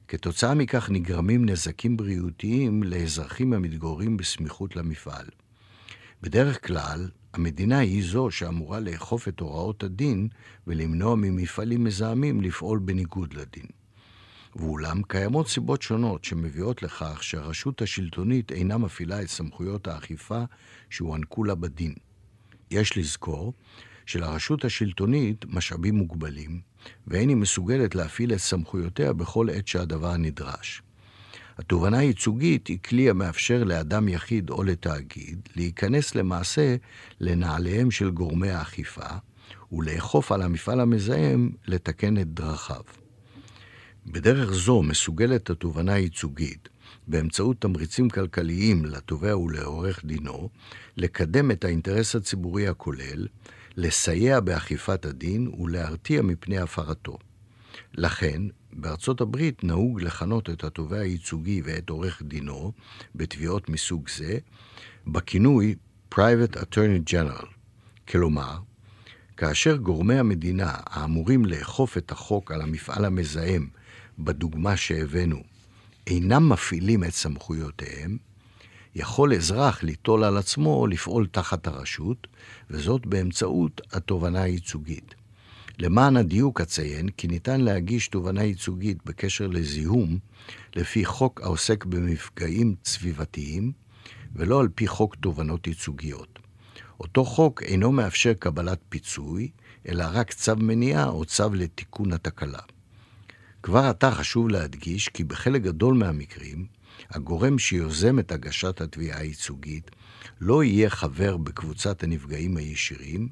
כתוצאה 0.09 0.55
מכך 0.55 0.91
נגרמים 0.91 1.49
נזקים 1.49 1.97
בריאותיים 1.97 2.83
לאזרחים 2.83 3.53
המתגוררים 3.53 4.17
בסמיכות 4.17 4.77
למפעל. 4.77 5.27
בדרך 6.23 6.67
כלל, 6.67 7.09
המדינה 7.35 7.79
היא 7.79 8.05
זו 8.05 8.31
שאמורה 8.31 8.81
לאכוף 8.81 9.29
את 9.29 9.41
הוראות 9.41 9.83
הדין 9.83 10.29
ולמנוע 10.67 11.15
ממפעלים 11.15 11.85
מזהמים 11.85 12.41
לפעול 12.41 12.79
בניגוד 12.79 13.35
לדין. 13.35 13.67
ואולם, 14.57 15.03
קיימות 15.03 15.49
סיבות 15.49 15.83
שונות 15.83 16.25
שמביאות 16.25 16.83
לכך 16.83 17.23
שהרשות 17.23 17.83
השלטונית 17.83 18.53
אינה 18.53 18.79
מפעילה 18.79 19.23
את 19.23 19.29
סמכויות 19.29 19.89
האכיפה 19.89 20.43
שהוענקו 20.91 21.45
לה 21.45 21.55
בדין. 21.55 21.95
יש 22.71 22.99
לזכור 22.99 23.53
שלרשות 24.09 24.65
השלטונית 24.65 25.45
משאבים 25.49 25.95
מוגבלים, 25.95 26.61
ואין 27.07 27.29
היא 27.29 27.37
מסוגלת 27.37 27.95
להפעיל 27.95 28.33
את 28.33 28.39
סמכויותיה 28.39 29.13
בכל 29.13 29.51
עת 29.51 29.69
שהדבר 29.69 30.17
נדרש. 30.17 30.83
התובענה 31.59 31.99
הייצוגית 31.99 32.67
היא 32.67 32.79
כלי 32.85 33.11
המאפשר 33.11 33.65
לאדם 33.65 34.09
יחיד 34.09 34.51
או 34.51 34.63
לתאגיד 34.63 35.49
להיכנס 35.57 36.15
למעשה 36.15 36.77
לנעליהם 37.21 37.91
של 37.91 38.11
גורמי 38.11 38.51
האכיפה, 38.51 39.09
ולאכוף 39.73 40.33
על 40.33 40.43
המפעל 40.43 40.81
המזהם 40.81 41.51
לתקן 41.67 42.19
את 42.19 42.35
דרכיו. 42.35 42.83
בדרך 44.07 44.53
זו 44.53 44.83
מסוגלת 44.83 45.51
התובענה 45.51 45.93
הייצוגית, 45.93 46.69
באמצעות 47.09 47.61
תמריצים 47.61 48.09
כלכליים 48.09 48.85
לתובע 48.85 49.39
ולעורך 49.39 50.05
דינו, 50.05 50.49
לקדם 50.97 51.51
את 51.51 51.65
האינטרס 51.65 52.17
הציבורי 52.17 52.69
הכולל, 52.69 53.27
לסייע 53.77 54.41
באכיפת 54.41 55.05
הדין 55.05 55.49
ולהרתיע 55.59 56.23
מפני 56.23 56.59
הפרתו. 56.59 57.19
לכן, 57.95 58.43
בארצות 58.73 59.21
הברית 59.21 59.65
נהוג 59.65 60.01
לכנות 60.01 60.51
את 60.51 60.65
התובע 60.65 60.99
הייצוגי 60.99 61.63
ואת 61.65 61.91
עורך 61.91 62.23
דינו 62.23 62.73
בתביעות 63.15 63.69
מסוג 63.69 64.09
זה 64.09 64.39
בכינוי 65.07 65.75
Private 66.15 66.57
Attorney 66.57 67.11
General. 67.11 67.47
כלומר, 68.09 68.59
כאשר 69.37 69.77
גורמי 69.77 70.19
המדינה 70.19 70.73
האמורים 70.87 71.45
לאכוף 71.45 71.99
את 71.99 72.11
החוק 72.11 72.53
על 72.53 72.63
המפעל 72.63 73.05
המזהם 73.05 73.69
בדוגמה 74.19 74.77
שהבאנו 74.77 75.43
אינם 76.09 76.49
מפעילים 76.49 77.05
את 77.05 77.11
סמכויותיהם, 77.11 78.19
יכול 78.95 79.35
אזרח 79.35 79.83
ליטול 79.83 80.25
על 80.25 80.37
עצמו 80.37 80.87
לפעול 80.87 81.27
תחת 81.27 81.67
הרשות, 81.67 82.27
וזאת 82.71 83.07
באמצעות 83.07 83.81
התובענה 83.93 84.43
הייצוגית. 84.43 85.15
למען 85.79 86.17
הדיוק 86.17 86.61
אציין 86.61 87.09
כי 87.09 87.29
ניתן 87.29 87.61
להגיש 87.61 88.09
תובענה 88.09 88.43
ייצוגית 88.43 88.99
בקשר 89.05 89.47
לזיהום 89.47 90.19
לפי 90.77 91.05
חוק 91.05 91.41
העוסק 91.41 91.85
במפגעים 91.85 92.75
סביבתיים, 92.85 93.73
ולא 94.35 94.61
על 94.61 94.69
פי 94.75 94.87
חוק 94.87 95.15
תובענות 95.15 95.67
ייצוגיות. 95.67 96.39
אותו 97.01 97.25
חוק 97.25 97.63
אינו 97.63 97.93
מאפשר 97.93 98.33
קבלת 98.35 98.81
פיצוי, 98.89 99.51
אלא 99.89 100.05
רק 100.13 100.33
צו 100.33 100.57
מניעה 100.57 101.09
או 101.09 101.25
צו 101.25 101.55
לתיקון 101.55 102.13
התקלה. 102.13 102.61
כבר 103.63 103.85
עתה 103.85 104.11
חשוב 104.11 104.49
להדגיש 104.49 105.09
כי 105.09 105.25
בחלק 105.25 105.63
גדול 105.63 105.95
מהמקרים, 105.95 106.67
הגורם 107.11 107.59
שיוזם 107.59 108.19
את 108.19 108.33
הגשת 108.33 108.81
התביעה 108.81 109.19
הייצוגית 109.19 109.91
לא 110.41 110.65
יהיה 110.65 110.91
חבר 110.91 111.37
בקבוצת 111.37 112.03
הנפגעים 112.03 112.57
הישירים, 112.57 113.29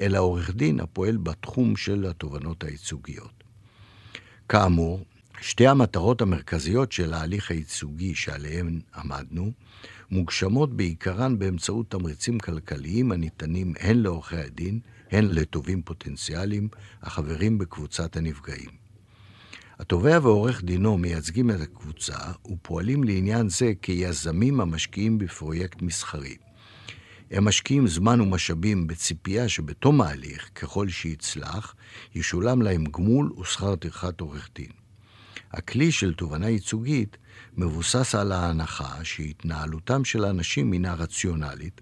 אלא 0.00 0.18
עורך 0.18 0.54
דין 0.54 0.80
הפועל 0.80 1.16
בתחום 1.16 1.76
של 1.76 2.06
התובענות 2.06 2.64
הייצוגיות. 2.64 3.44
כאמור, 4.48 5.04
שתי 5.40 5.66
המטרות 5.66 6.22
המרכזיות 6.22 6.92
של 6.92 7.14
ההליך 7.14 7.50
הייצוגי 7.50 8.14
שעליהן 8.14 8.80
עמדנו, 8.96 9.52
מוגשמות 10.10 10.76
בעיקרן 10.76 11.38
באמצעות 11.38 11.90
תמריצים 11.90 12.38
כלכליים 12.38 13.12
הניתנים 13.12 13.74
הן 13.80 13.98
לעורכי 13.98 14.36
הדין, 14.36 14.80
הן 15.10 15.24
לתובעים 15.24 15.82
פוטנציאליים 15.82 16.68
החברים 17.02 17.58
בקבוצת 17.58 18.16
הנפגעים. 18.16 18.85
התובע 19.78 20.18
ועורך 20.22 20.64
דינו 20.64 20.98
מייצגים 20.98 21.50
את 21.50 21.60
הקבוצה 21.60 22.16
ופועלים 22.50 23.04
לעניין 23.04 23.48
זה 23.48 23.72
כיזמים 23.82 24.60
המשקיעים 24.60 25.18
בפרויקט 25.18 25.82
מסחרי. 25.82 26.36
הם 27.30 27.44
משקיעים 27.44 27.86
זמן 27.86 28.20
ומשאבים 28.20 28.86
בציפייה 28.86 29.48
שבתום 29.48 30.00
ההליך, 30.00 30.50
ככל 30.54 30.88
שיצלח, 30.88 31.74
ישולם 32.14 32.62
להם 32.62 32.84
גמול 32.84 33.32
ושכר 33.40 33.76
טרחת 33.76 34.20
עורך 34.20 34.48
דין. 34.54 34.70
הכלי 35.52 35.92
של 35.92 36.14
תובענה 36.14 36.48
ייצוגית 36.48 37.16
מבוסס 37.56 38.14
על 38.14 38.32
ההנחה 38.32 39.04
שהתנהלותם 39.04 40.04
של 40.04 40.24
האנשים 40.24 40.72
הינה 40.72 40.94
רציונלית 40.94 41.80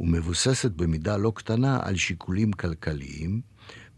ומבוססת 0.00 0.70
במידה 0.70 1.16
לא 1.16 1.32
קטנה 1.34 1.78
על 1.82 1.96
שיקולים 1.96 2.52
כלכליים, 2.52 3.40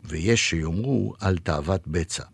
ויש 0.05 0.51
שיאמרו 0.51 1.15
על 1.21 1.39
תאוות 1.39 1.89
בצע. 1.89 2.25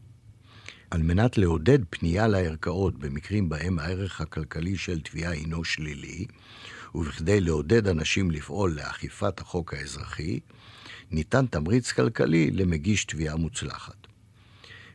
על 0.90 1.02
מנת 1.02 1.38
לעודד 1.38 1.78
פנייה 1.90 2.28
לערכאות 2.28 2.98
במקרים 2.98 3.48
בהם 3.48 3.78
הערך 3.78 4.20
הכלכלי 4.20 4.76
של 4.76 5.00
תביעה 5.00 5.32
הינו 5.32 5.64
שלילי, 5.64 6.26
ובכדי 6.94 7.40
לעודד 7.40 7.88
אנשים 7.88 8.30
לפעול 8.30 8.72
לאכיפת 8.72 9.40
החוק 9.40 9.74
האזרחי, 9.74 10.40
ניתן 11.10 11.46
תמריץ 11.46 11.92
כלכלי 11.92 12.50
למגיש 12.50 13.04
תביעה 13.04 13.36
מוצלחת. 13.36 14.06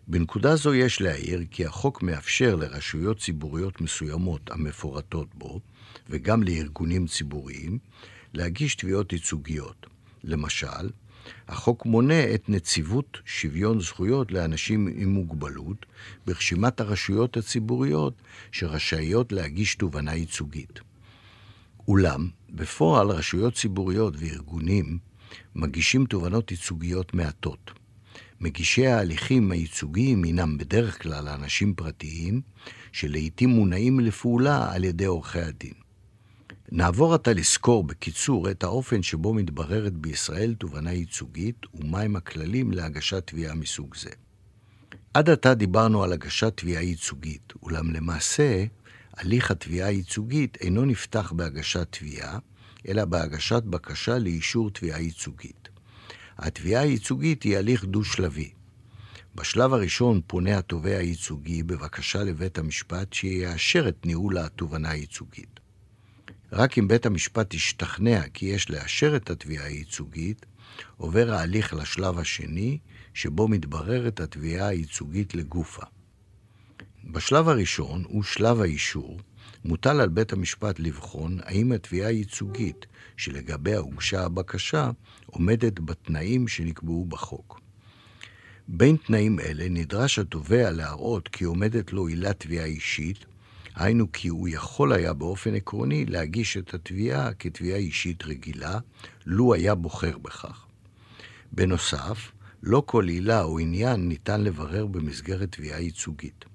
בנקודה 0.07 0.55
זו 0.55 0.73
יש 0.73 1.01
להעיר 1.01 1.41
כי 1.51 1.65
החוק 1.65 2.03
מאפשר 2.03 2.55
לרשויות 2.55 3.19
ציבוריות 3.19 3.81
מסוימות 3.81 4.51
המפורטות 4.51 5.35
בו, 5.35 5.59
וגם 6.09 6.43
לארגונים 6.43 7.07
ציבוריים, 7.07 7.77
להגיש 8.33 8.75
תביעות 8.75 9.13
ייצוגיות. 9.13 9.87
למשל, 10.23 10.89
החוק 11.47 11.85
מונה 11.85 12.33
את 12.33 12.49
נציבות 12.49 13.17
שוויון 13.25 13.79
זכויות 13.79 14.31
לאנשים 14.31 14.87
עם 14.95 15.09
מוגבלות 15.09 15.85
ברשימת 16.25 16.79
הרשויות 16.79 17.37
הציבוריות 17.37 18.21
שרשאיות 18.51 19.31
להגיש 19.31 19.75
תובענה 19.75 20.15
ייצוגית. 20.15 20.79
אולם, 21.87 22.29
בפועל 22.49 23.07
רשויות 23.07 23.53
ציבוריות 23.53 24.13
וארגונים 24.17 24.97
מגישים 25.55 26.05
תובענות 26.05 26.51
ייצוגיות 26.51 27.13
מעטות. 27.13 27.71
מגישי 28.41 28.87
ההליכים 28.87 29.51
הייצוגיים 29.51 30.23
הינם 30.23 30.57
בדרך 30.57 31.01
כלל 31.01 31.27
אנשים 31.27 31.73
פרטיים, 31.73 32.41
שלעיתים 32.91 33.49
מונעים 33.49 33.99
לפעולה 33.99 34.73
על 34.73 34.83
ידי 34.83 35.05
עורכי 35.05 35.39
הדין. 35.39 35.80
נעבור 36.73 37.13
עתה 37.13 37.33
לסקור 37.33 37.83
בקיצור 37.83 38.51
את 38.51 38.63
האופן 38.63 39.03
שבו 39.03 39.33
מתבררת 39.33 39.93
בישראל 39.93 40.53
תובענה 40.53 40.91
ייצוגית 40.93 41.55
ומהם 41.73 42.15
הכללים 42.15 42.71
להגשת 42.71 43.27
תביעה 43.27 43.55
מסוג 43.55 43.95
זה. 43.95 44.09
עד 45.13 45.29
עתה 45.29 45.53
דיברנו 45.53 46.03
על 46.03 46.13
הגשת 46.13 46.57
תביעה 46.57 46.83
ייצוגית, 46.83 47.53
אולם 47.63 47.91
למעשה, 47.91 48.65
הליך 49.17 49.51
התביעה 49.51 49.87
הייצוגית 49.87 50.57
אינו 50.61 50.85
נפתח 50.85 51.31
בהגשת 51.35 51.87
תביעה, 51.89 52.39
אלא 52.87 53.05
בהגשת 53.05 53.63
בקשה 53.63 54.17
לאישור 54.17 54.71
תביעה 54.71 55.01
ייצוגית. 55.01 55.69
התביעה 56.37 56.81
הייצוגית 56.81 57.43
היא 57.43 57.57
הליך 57.57 57.85
דו-שלבי. 57.85 58.51
בשלב 59.35 59.73
הראשון 59.73 60.21
פונה 60.27 60.57
התובע 60.57 60.97
הייצוגי 60.97 61.63
בבקשה 61.63 62.23
לבית 62.23 62.57
המשפט 62.57 63.13
שיאשר 63.13 63.87
את 63.89 64.05
ניהול 64.05 64.37
התובענה 64.37 64.89
הייצוגית. 64.89 65.60
רק 66.51 66.77
אם 66.77 66.87
בית 66.87 67.05
המשפט 67.05 67.53
ישתכנע 67.53 68.21
כי 68.33 68.45
יש 68.45 68.69
לאשר 68.69 69.15
את 69.15 69.29
התביעה 69.29 69.65
הייצוגית, 69.65 70.45
עובר 70.97 71.31
ההליך 71.31 71.73
לשלב 71.73 72.19
השני, 72.19 72.77
שבו 73.13 73.47
מתבררת 73.47 74.19
התביעה 74.19 74.67
הייצוגית 74.67 75.35
לגופה. 75.35 75.85
בשלב 77.03 77.49
הראשון, 77.49 78.03
הוא 78.07 78.23
שלב 78.23 78.61
האישור, 78.61 79.19
מוטל 79.65 80.01
על 80.01 80.09
בית 80.09 80.33
המשפט 80.33 80.79
לבחון 80.79 81.39
האם 81.43 81.71
התביעה 81.71 82.09
הייצוגית 82.09 82.85
שלגביה 83.17 83.77
הוגשה 83.77 84.25
הבקשה 84.25 84.91
עומדת 85.25 85.79
בתנאים 85.79 86.47
שנקבעו 86.47 87.05
בחוק. 87.05 87.61
בין 88.67 88.95
תנאים 88.95 89.39
אלה 89.39 89.69
נדרש 89.69 90.19
התובע 90.19 90.71
להראות 90.71 91.27
כי 91.27 91.43
עומדת 91.43 91.93
לו 91.93 92.07
עילת 92.07 92.39
תביעה 92.39 92.65
אישית, 92.65 93.25
היינו 93.75 94.11
כי 94.11 94.27
הוא 94.27 94.47
יכול 94.47 94.93
היה 94.93 95.13
באופן 95.13 95.55
עקרוני 95.55 96.05
להגיש 96.05 96.57
את 96.57 96.73
התביעה 96.73 97.33
כתביעה 97.33 97.77
אישית 97.77 98.23
רגילה, 98.23 98.79
לו 99.25 99.53
היה 99.53 99.75
בוחר 99.75 100.17
בכך. 100.17 100.65
בנוסף, 101.51 102.31
לא 102.63 102.83
כל 102.85 103.07
עילה 103.07 103.43
או 103.43 103.59
עניין 103.59 104.07
ניתן 104.07 104.41
לברר 104.41 104.85
במסגרת 104.85 105.51
תביעה 105.51 105.79
ייצוגית. 105.79 106.45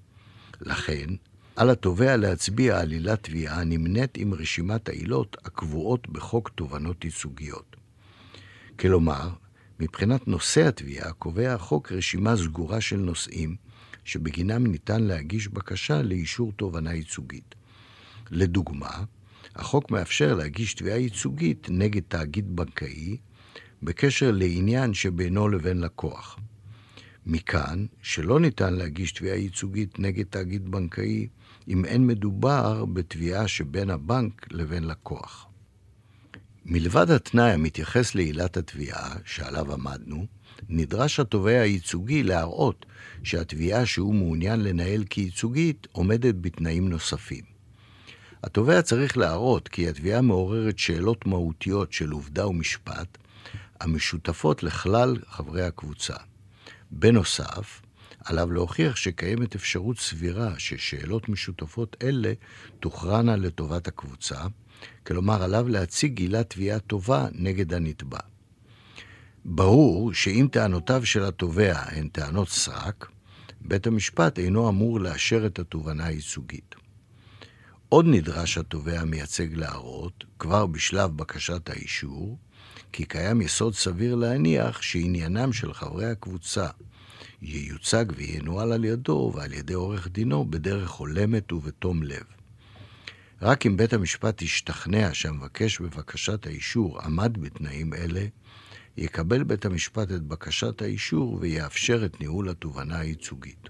לכן, 0.61 1.07
על 1.55 1.69
התובע 1.69 2.17
להצביע 2.17 2.79
על 2.79 2.91
עילת 2.91 3.23
תביעה 3.23 3.63
נמנית 3.63 4.17
עם 4.17 4.33
רשימת 4.33 4.89
העילות 4.89 5.37
הקבועות 5.45 6.09
בחוק 6.09 6.49
תובענות 6.49 7.05
ייצוגיות. 7.05 7.75
כלומר, 8.79 9.29
מבחינת 9.79 10.27
נושא 10.27 10.67
התביעה 10.67 11.13
קובע 11.13 11.53
החוק 11.53 11.91
רשימה 11.91 12.37
סגורה 12.37 12.81
של 12.81 12.97
נושאים 12.97 13.55
שבגינם 14.07 14.67
ניתן 14.67 15.03
להגיש 15.03 15.47
בקשה 15.47 16.01
לאישור 16.01 16.51
תובענה 16.55 16.93
ייצוגית. 16.93 17.55
לדוגמה, 18.31 19.03
החוק 19.55 19.91
מאפשר 19.91 20.33
להגיש 20.35 20.73
תביעה 20.73 20.97
ייצוגית 20.97 21.67
נגד 21.69 22.01
תאגיד 22.07 22.55
בנקאי 22.55 23.17
בקשר 23.83 24.31
לעניין 24.31 24.93
שבינו 24.93 25.49
לבין 25.49 25.79
לקוח. 25.79 26.39
מכאן 27.25 27.85
שלא 28.01 28.39
ניתן 28.39 28.73
להגיש 28.73 29.11
תביעה 29.11 29.37
ייצוגית 29.37 29.99
נגד 29.99 30.25
תאגיד 30.29 30.71
בנקאי 30.71 31.27
אם 31.67 31.85
אין 31.85 32.07
מדובר 32.07 32.85
בתביעה 32.85 33.47
שבין 33.47 33.89
הבנק 33.89 34.47
לבין 34.51 34.83
לקוח. 34.83 35.47
מלבד 36.65 37.11
התנאי 37.11 37.51
המתייחס 37.51 38.15
לעילת 38.15 38.57
התביעה, 38.57 39.15
שעליו 39.25 39.73
עמדנו, 39.73 40.25
נדרש 40.69 41.19
התובע 41.19 41.59
הייצוגי 41.59 42.23
להראות 42.23 42.85
שהתביעה 43.23 43.85
שהוא 43.85 44.15
מעוניין 44.15 44.63
לנהל 44.63 45.03
כייצוגית 45.09 45.87
עומדת 45.91 46.35
בתנאים 46.41 46.89
נוספים. 46.89 47.43
התובע 48.43 48.81
צריך 48.81 49.17
להראות 49.17 49.67
כי 49.67 49.89
התביעה 49.89 50.21
מעוררת 50.21 50.79
שאלות 50.79 51.25
מהותיות 51.25 51.93
של 51.93 52.09
עובדה 52.09 52.47
ומשפט, 52.47 53.17
המשותפות 53.79 54.63
לכלל 54.63 55.15
חברי 55.29 55.63
הקבוצה. 55.63 56.15
בנוסף, 56.91 57.81
עליו 58.25 58.51
להוכיח 58.51 58.95
שקיימת 58.95 59.55
אפשרות 59.55 59.99
סבירה 59.99 60.53
ששאלות 60.57 61.29
משותפות 61.29 61.95
אלה 62.03 62.33
תוכרענה 62.79 63.35
לטובת 63.35 63.87
הקבוצה, 63.87 64.37
כלומר 65.05 65.43
עליו 65.43 65.67
להציג 65.67 66.19
עילת 66.19 66.49
תביעה 66.49 66.79
טובה 66.79 67.27
נגד 67.31 67.73
הנתבע. 67.73 68.19
ברור 69.49 70.13
שאם 70.13 70.47
טענותיו 70.51 71.05
של 71.05 71.23
התובע 71.23 71.79
הן 71.87 72.07
טענות 72.07 72.49
סרק, 72.49 73.11
בית 73.61 73.87
המשפט 73.87 74.39
אינו 74.39 74.69
אמור 74.69 74.99
לאשר 74.99 75.45
את 75.45 75.59
התובנה 75.59 76.05
הייצוגית. 76.05 76.75
עוד 77.89 78.05
נדרש 78.07 78.57
התובע 78.57 78.99
המייצג 78.99 79.53
להראות, 79.53 80.23
כבר 80.39 80.65
בשלב 80.65 81.17
בקשת 81.17 81.69
האישור, 81.69 82.37
כי 82.91 83.05
קיים 83.05 83.41
יסוד 83.41 83.75
סביר 83.75 84.15
להניח 84.15 84.81
שעניינם 84.81 85.53
של 85.53 85.73
חברי 85.73 86.05
הקבוצה 86.05 86.67
ייוצג 87.41 88.05
וינוהל 88.15 88.71
על 88.71 88.85
ידו 88.85 89.31
ועל 89.35 89.53
ידי 89.53 89.73
עורך 89.73 90.07
דינו 90.07 90.45
בדרך 90.45 90.91
הולמת 90.91 91.51
ובתום 91.51 92.03
לב. 92.03 92.23
רק 93.41 93.65
אם 93.65 93.77
בית 93.77 93.93
המשפט 93.93 94.41
ישתכנע 94.41 95.09
שהמבקש 95.13 95.81
בבקשת 95.81 96.45
האישור 96.45 97.01
עמד 97.01 97.37
בתנאים 97.41 97.93
אלה, 97.93 98.25
יקבל 98.97 99.43
בית 99.43 99.65
המשפט 99.65 100.11
את 100.11 100.23
בקשת 100.23 100.81
האישור 100.81 101.37
ויאפשר 101.41 102.05
את 102.05 102.19
ניהול 102.19 102.49
התובנה 102.49 102.99
הייצוגית. 102.99 103.69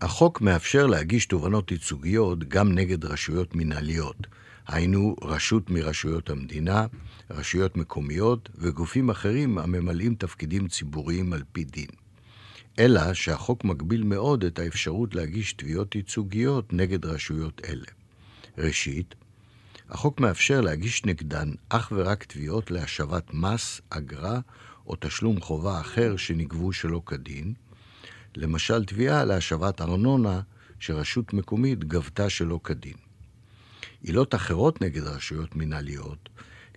החוק 0.00 0.40
מאפשר 0.40 0.86
להגיש 0.86 1.26
תובנות 1.26 1.70
ייצוגיות 1.70 2.48
גם 2.48 2.72
נגד 2.72 3.04
רשויות 3.04 3.56
מנהליות, 3.56 4.26
היינו 4.66 5.16
רשות 5.22 5.70
מרשויות 5.70 6.30
המדינה, 6.30 6.86
רשויות 7.30 7.76
מקומיות 7.76 8.48
וגופים 8.54 9.10
אחרים 9.10 9.58
הממלאים 9.58 10.14
תפקידים 10.14 10.68
ציבוריים 10.68 11.32
על 11.32 11.42
פי 11.52 11.64
דין. 11.64 11.90
אלא 12.78 13.14
שהחוק 13.14 13.64
מגביל 13.64 14.02
מאוד 14.02 14.44
את 14.44 14.58
האפשרות 14.58 15.14
להגיש 15.14 15.52
תביעות 15.52 15.94
ייצוגיות 15.94 16.72
נגד 16.72 17.04
רשויות 17.04 17.60
אלה. 17.68 17.86
ראשית, 18.58 19.14
החוק 19.88 20.20
מאפשר 20.20 20.60
להגיש 20.60 21.04
נגדן 21.04 21.52
אך 21.68 21.92
ורק 21.96 22.24
תביעות 22.24 22.70
להשבת 22.70 23.34
מס, 23.34 23.80
אגרה 23.90 24.40
או 24.86 24.94
תשלום 25.00 25.40
חובה 25.40 25.80
אחר 25.80 26.16
שנגבו 26.16 26.72
שלא 26.72 27.02
כדין, 27.06 27.54
למשל 28.36 28.84
תביעה 28.84 29.24
להשבת 29.24 29.80
ארנונה 29.80 30.40
שרשות 30.80 31.32
מקומית 31.32 31.84
גבתה 31.84 32.30
שלא 32.30 32.60
כדין. 32.64 32.96
עילות 34.02 34.34
אחרות 34.34 34.82
נגד 34.82 35.02
רשויות 35.02 35.56
מנהליות, 35.56 36.28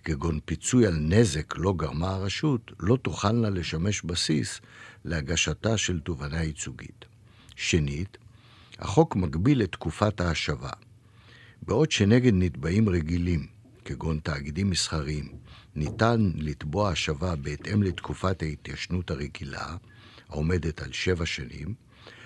כגון 0.04 0.40
פיצוי 0.44 0.86
על 0.86 0.96
נזק 1.00 1.54
לא 1.56 1.72
גרמה 1.76 2.10
הרשות, 2.10 2.72
לא 2.80 2.96
תוכלנה 2.96 3.50
לשמש 3.50 4.02
בסיס 4.02 4.60
להגשתה 5.04 5.78
של 5.78 6.00
תובנה 6.00 6.42
ייצוגית. 6.42 7.04
שנית, 7.56 8.18
החוק 8.78 9.16
מגביל 9.16 9.62
את 9.62 9.72
תקופת 9.72 10.20
ההשבה. 10.20 10.70
בעוד 11.62 11.90
שנגד 11.90 12.32
נתבעים 12.34 12.88
רגילים, 12.88 13.46
כגון 13.84 14.18
תאגידים 14.22 14.70
מסחריים, 14.70 15.28
ניתן 15.74 16.30
לתבוע 16.34 16.90
השבה 16.90 17.36
בהתאם 17.36 17.82
לתקופת 17.82 18.42
ההתיישנות 18.42 19.10
הרגילה, 19.10 19.76
העומדת 20.28 20.82
על 20.82 20.92
שבע 20.92 21.26
שנים, 21.26 21.74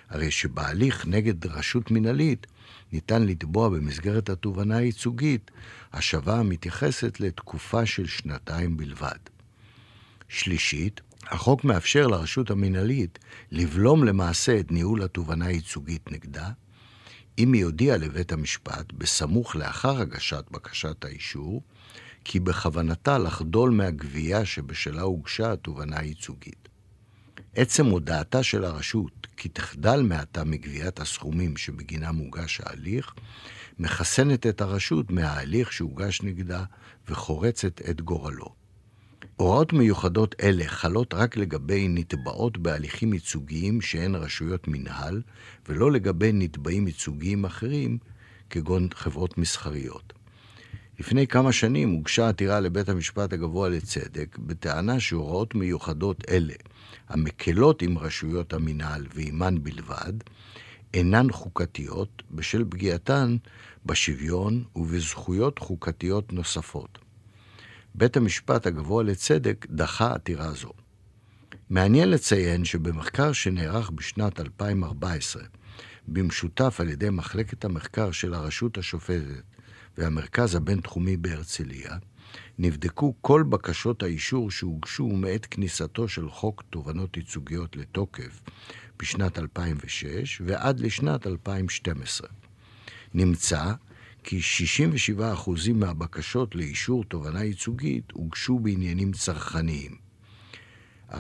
הרי 0.09 0.31
שבהליך 0.31 1.07
נגד 1.07 1.47
רשות 1.47 1.91
מנהלית 1.91 2.47
ניתן 2.93 3.23
לתבוע 3.23 3.69
במסגרת 3.69 4.29
התובנה 4.29 4.77
הייצוגית 4.77 5.51
השבה 5.93 6.39
המתייחסת 6.39 7.21
לתקופה 7.21 7.87
של 7.87 8.07
שנתיים 8.07 8.77
בלבד. 8.77 9.19
שלישית, 10.29 11.01
החוק 11.23 11.65
מאפשר 11.65 12.07
לרשות 12.07 12.51
המנהלית 12.51 13.19
לבלום 13.51 14.05
למעשה 14.05 14.61
את 14.61 14.73
ניהול 14.73 15.03
התובנה 15.03 15.47
הייצוגית 15.47 16.13
נגדה, 16.13 16.51
אם 17.39 17.53
היא 17.53 17.65
הודיעה 17.65 17.97
לבית 17.97 18.33
המשפט, 18.33 18.93
בסמוך 18.93 19.57
לאחר 19.57 20.01
הגשת 20.01 20.45
בקשת 20.51 21.05
האישור, 21.05 21.63
כי 22.25 22.41
בכוונתה 22.41 23.19
לחדול 23.19 23.71
מהגבייה 23.71 24.45
שבשלה 24.45 25.03
הוגשה 25.03 25.53
התובנה 25.53 25.99
הייצוגית. 25.99 26.69
עצם 27.55 27.87
הודעתה 27.87 28.43
של 28.43 28.65
הרשות 28.65 29.27
כי 29.37 29.49
תחדל 29.49 30.03
מעתה 30.03 30.45
מגביית 30.45 31.01
הסכומים 31.01 31.57
שבגינם 31.57 32.17
הוגש 32.17 32.61
ההליך, 32.61 33.15
מחסנת 33.79 34.47
את 34.47 34.61
הרשות 34.61 35.11
מההליך 35.11 35.73
שהוגש 35.73 36.23
נגדה 36.23 36.65
וחורצת 37.09 37.81
את 37.91 38.01
גורלו. 38.01 38.56
הוראות 39.37 39.73
מיוחדות 39.73 40.35
אלה 40.43 40.65
חלות 40.69 41.15
רק 41.15 41.37
לגבי 41.37 41.89
נתבעות 41.89 42.59
בהליכים 42.59 43.15
ייצוגיים 43.15 43.81
שהן 43.81 44.15
רשויות 44.15 44.69
מנהל, 44.69 45.23
ולא 45.69 45.93
לגבי 45.93 46.33
נתבעים 46.33 46.87
ייצוגיים 46.87 47.45
אחרים, 47.45 47.99
כגון 48.51 48.89
חברות 48.95 49.39
מסחריות. 49.39 50.13
לפני 50.99 51.27
כמה 51.27 51.53
שנים 51.53 51.91
הוגשה 51.91 52.29
עתירה 52.29 52.61
לבית 52.61 52.89
המשפט 52.89 53.33
הגבוה 53.33 53.69
לצדק 53.69 54.39
בטענה 54.39 55.01
שהוראות 55.01 55.55
מיוחדות 55.55 56.25
אלה, 56.29 56.55
המקלות 57.09 57.83
עם 57.83 57.99
רשויות 57.99 58.53
המינהל 58.53 59.07
ועימן 59.15 59.63
בלבד, 59.63 60.13
אינן 60.95 61.33
חוקתיות 61.33 62.23
בשל 62.31 62.65
פגיעתן 62.69 63.37
בשוויון 63.87 64.65
ובזכויות 64.77 65.59
חוקתיות 65.59 66.33
נוספות. 66.33 67.06
בית 67.99 68.17
המשפט 68.17 68.67
הגבוה 68.67 69.03
לצדק 69.03 69.67
דחה 69.71 70.15
עתירה 70.15 70.53
זו. 70.53 70.73
מעניין 71.71 72.11
לציין 72.11 72.65
שבמחקר 72.65 73.33
שנערך 73.33 73.91
בשנת 73.91 74.41
2014, 74.41 75.43
במשותף 76.09 76.77
על 76.81 76.89
ידי 76.89 77.11
מחלקת 77.11 77.65
המחקר 77.65 78.11
של 78.11 78.35
הרשות 78.35 78.79
השופטת 78.79 79.43
והמרכז 79.99 80.55
הבינתחומי 80.55 81.17
בהרצליה, 81.17 81.97
נבדקו 82.59 83.15
כל 83.21 83.43
בקשות 83.49 84.03
האישור 84.03 84.51
שהוגשו 84.51 85.09
מעת 85.09 85.47
כניסתו 85.47 86.09
של 86.09 86.31
חוק 86.31 86.63
תובענות 86.71 87.17
ייצוגיות 87.17 87.77
לתוקף 87.77 88.41
בשנת 88.99 89.39
2006 89.39 90.43
ועד 90.45 90.81
לשנת 90.81 91.27
2012. 91.27 92.29
נמצא 93.15 93.73
כי 94.29 94.41
67% 95.19 95.23
מהבקשות 95.75 96.55
לאישור 96.55 97.05
תובענה 97.05 97.45
ייצוגית 97.45 98.11
הוגשו 98.13 98.59
בעניינים 98.59 99.13
צרכניים. 99.13 99.97
14% 101.13 101.17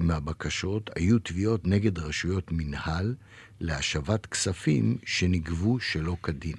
מהבקשות 0.00 0.90
היו 0.96 1.18
תביעות 1.18 1.66
נגד 1.66 1.98
רשויות 1.98 2.52
מנהל 2.52 3.14
להשבת 3.60 4.26
כספים 4.26 4.98
שנגבו 5.06 5.80
שלא 5.80 6.16
כדין. 6.22 6.56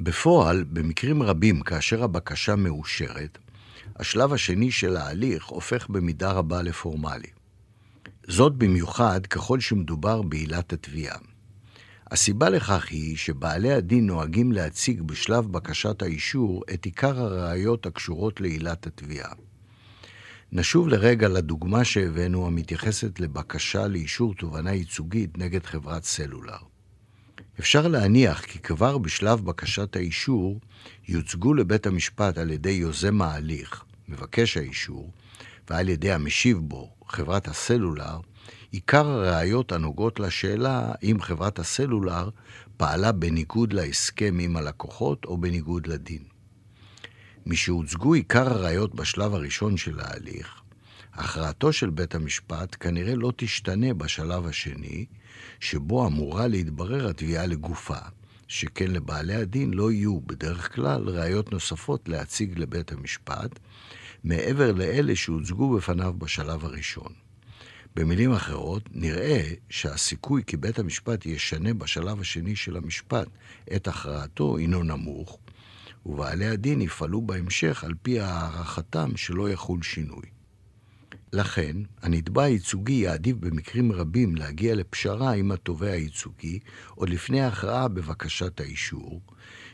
בפועל, 0.00 0.64
במקרים 0.64 1.22
רבים, 1.22 1.60
כאשר 1.60 2.02
הבקשה 2.04 2.56
מאושרת, 2.56 3.38
השלב 3.96 4.32
השני 4.32 4.70
של 4.70 4.96
ההליך 4.96 5.44
הופך 5.44 5.88
במידה 5.88 6.32
רבה 6.32 6.62
לפורמלי. 6.62 7.30
זאת 8.28 8.54
במיוחד 8.56 9.26
ככל 9.26 9.60
שמדובר 9.60 10.22
בעילת 10.22 10.72
התביעה. 10.72 11.18
הסיבה 12.10 12.48
לכך 12.48 12.86
היא 12.90 13.16
שבעלי 13.16 13.72
הדין 13.72 14.06
נוהגים 14.06 14.52
להציג 14.52 15.02
בשלב 15.02 15.52
בקשת 15.52 16.02
האישור 16.02 16.62
את 16.74 16.84
עיקר 16.84 17.20
הראיות 17.20 17.86
הקשורות 17.86 18.40
לעילת 18.40 18.86
התביעה. 18.86 19.32
נשוב 20.52 20.88
לרגע 20.88 21.28
לדוגמה 21.28 21.84
שהבאנו 21.84 22.46
המתייחסת 22.46 23.20
לבקשה 23.20 23.86
לאישור 23.86 24.34
תובענה 24.34 24.72
ייצוגית 24.72 25.38
נגד 25.38 25.66
חברת 25.66 26.04
סלולר. 26.04 26.58
אפשר 27.60 27.88
להניח 27.88 28.40
כי 28.40 28.58
כבר 28.58 28.98
בשלב 28.98 29.40
בקשת 29.44 29.96
האישור 29.96 30.60
יוצגו 31.08 31.54
לבית 31.54 31.86
המשפט 31.86 32.38
על 32.38 32.50
ידי 32.50 32.70
יוזם 32.70 33.22
ההליך, 33.22 33.84
מבקש 34.08 34.56
האישור, 34.56 35.10
ועל 35.70 35.88
ידי 35.88 36.12
המשיב 36.12 36.58
בו, 36.58 36.90
חברת 37.08 37.48
הסלולר, 37.48 38.20
עיקר 38.70 39.06
הראיות 39.06 39.72
הנוגעות 39.72 40.20
לשאלה 40.20 40.92
אם 41.02 41.16
חברת 41.20 41.58
הסלולר 41.58 42.30
פעלה 42.76 43.12
בניגוד 43.12 43.72
להסכם 43.72 44.38
עם 44.40 44.56
הלקוחות 44.56 45.24
או 45.24 45.38
בניגוד 45.38 45.86
לדין. 45.86 46.22
משהוצגו 47.46 48.14
עיקר 48.14 48.52
הראיות 48.52 48.94
בשלב 48.94 49.34
הראשון 49.34 49.76
של 49.76 50.00
ההליך, 50.00 50.60
הכרעתו 51.12 51.72
של 51.72 51.90
בית 51.90 52.14
המשפט 52.14 52.76
כנראה 52.80 53.14
לא 53.14 53.32
תשתנה 53.36 53.94
בשלב 53.94 54.46
השני, 54.46 55.06
שבו 55.60 56.06
אמורה 56.06 56.48
להתברר 56.48 57.08
התביעה 57.08 57.46
לגופה, 57.46 57.98
שכן 58.48 58.90
לבעלי 58.90 59.34
הדין 59.34 59.74
לא 59.74 59.92
יהיו 59.92 60.20
בדרך 60.20 60.74
כלל 60.74 61.08
ראיות 61.08 61.52
נוספות 61.52 62.08
להציג 62.08 62.58
לבית 62.58 62.92
המשפט, 62.92 63.58
מעבר 64.24 64.72
לאלה 64.72 65.16
שהוצגו 65.16 65.76
בפניו 65.76 66.14
בשלב 66.18 66.64
הראשון. 66.64 67.25
במילים 67.96 68.32
אחרות, 68.32 68.82
נראה 68.92 69.42
שהסיכוי 69.70 70.42
כי 70.46 70.56
בית 70.56 70.78
המשפט 70.78 71.26
ישנה 71.26 71.74
בשלב 71.74 72.20
השני 72.20 72.56
של 72.56 72.76
המשפט 72.76 73.28
את 73.76 73.88
הכרעתו 73.88 74.56
הינו 74.56 74.82
נמוך, 74.82 75.38
ובעלי 76.06 76.46
הדין 76.46 76.80
יפעלו 76.80 77.20
בהמשך 77.22 77.84
על 77.84 77.94
פי 78.02 78.20
הערכתם 78.20 79.16
שלא 79.16 79.50
יחול 79.50 79.82
שינוי. 79.82 80.22
לכן, 81.32 81.76
הנתבע 82.02 82.42
הייצוגי 82.42 82.92
יעדיף 82.92 83.36
במקרים 83.36 83.92
רבים 83.92 84.36
להגיע 84.36 84.74
לפשרה 84.74 85.32
עם 85.32 85.52
התובע 85.52 85.90
הייצוגי 85.90 86.58
עוד 86.94 87.08
לפני 87.08 87.40
ההכרעה 87.40 87.88
בבקשת 87.88 88.60
האישור, 88.60 89.20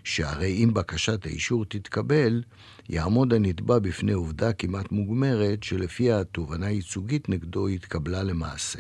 שהרי 0.05 0.65
אם 0.65 0.75
בקשת 0.75 1.27
האישור 1.27 1.65
תתקבל, 1.65 2.43
יעמוד 2.89 3.33
הנתבע 3.33 3.79
בפני 3.79 4.13
עובדה 4.13 4.53
כמעט 4.53 4.93
מוגמרת 4.93 5.63
שלפיה 5.63 6.21
התובענה 6.21 6.67
הייצוגית 6.67 7.29
נגדו 7.29 7.69
התקבלה 7.69 8.23
למעשה. 8.23 8.79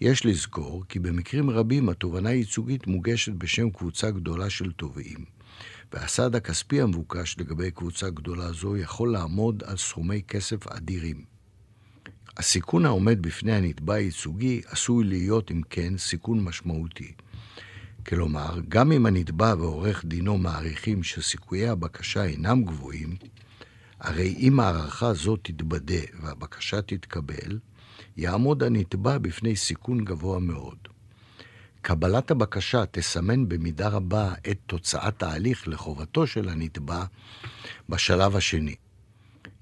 יש 0.00 0.26
לזכור 0.26 0.84
כי 0.88 0.98
במקרים 0.98 1.50
רבים 1.50 1.88
התובענה 1.88 2.28
הייצוגית 2.28 2.86
מוגשת 2.86 3.32
בשם 3.32 3.70
קבוצה 3.70 4.10
גדולה 4.10 4.50
של 4.50 4.72
תובעים, 4.72 5.24
והסעד 5.92 6.36
הכספי 6.36 6.80
המבוקש 6.80 7.36
לגבי 7.38 7.70
קבוצה 7.70 8.10
גדולה 8.10 8.52
זו 8.52 8.76
יכול 8.76 9.12
לעמוד 9.12 9.62
על 9.66 9.76
סכומי 9.76 10.22
כסף 10.28 10.66
אדירים. 10.66 11.24
הסיכון 12.36 12.86
העומד 12.86 13.22
בפני 13.22 13.52
הנתבע 13.52 13.94
הייצוגי 13.94 14.60
עשוי 14.66 15.04
להיות, 15.04 15.50
אם 15.50 15.62
כן, 15.70 15.98
סיכון 15.98 16.44
משמעותי. 16.44 17.12
כלומר, 18.06 18.60
גם 18.68 18.92
אם 18.92 19.06
הנתבע 19.06 19.54
ועורך 19.58 20.04
דינו 20.04 20.38
מעריכים 20.38 21.02
שסיכויי 21.02 21.68
הבקשה 21.68 22.24
אינם 22.24 22.64
גבוהים, 22.64 23.16
הרי 24.00 24.34
אם 24.38 24.60
הערכה 24.60 25.14
זו 25.14 25.36
תתבדה 25.36 26.02
והבקשה 26.22 26.82
תתקבל, 26.82 27.58
יעמוד 28.16 28.62
הנתבע 28.62 29.18
בפני 29.18 29.56
סיכון 29.56 30.04
גבוה 30.04 30.38
מאוד. 30.38 30.76
קבלת 31.82 32.30
הבקשה 32.30 32.86
תסמן 32.86 33.48
במידה 33.48 33.88
רבה 33.88 34.32
את 34.50 34.58
תוצאת 34.66 35.22
ההליך 35.22 35.68
לחובתו 35.68 36.26
של 36.26 36.48
הנתבע 36.48 37.04
בשלב 37.88 38.36
השני. 38.36 38.74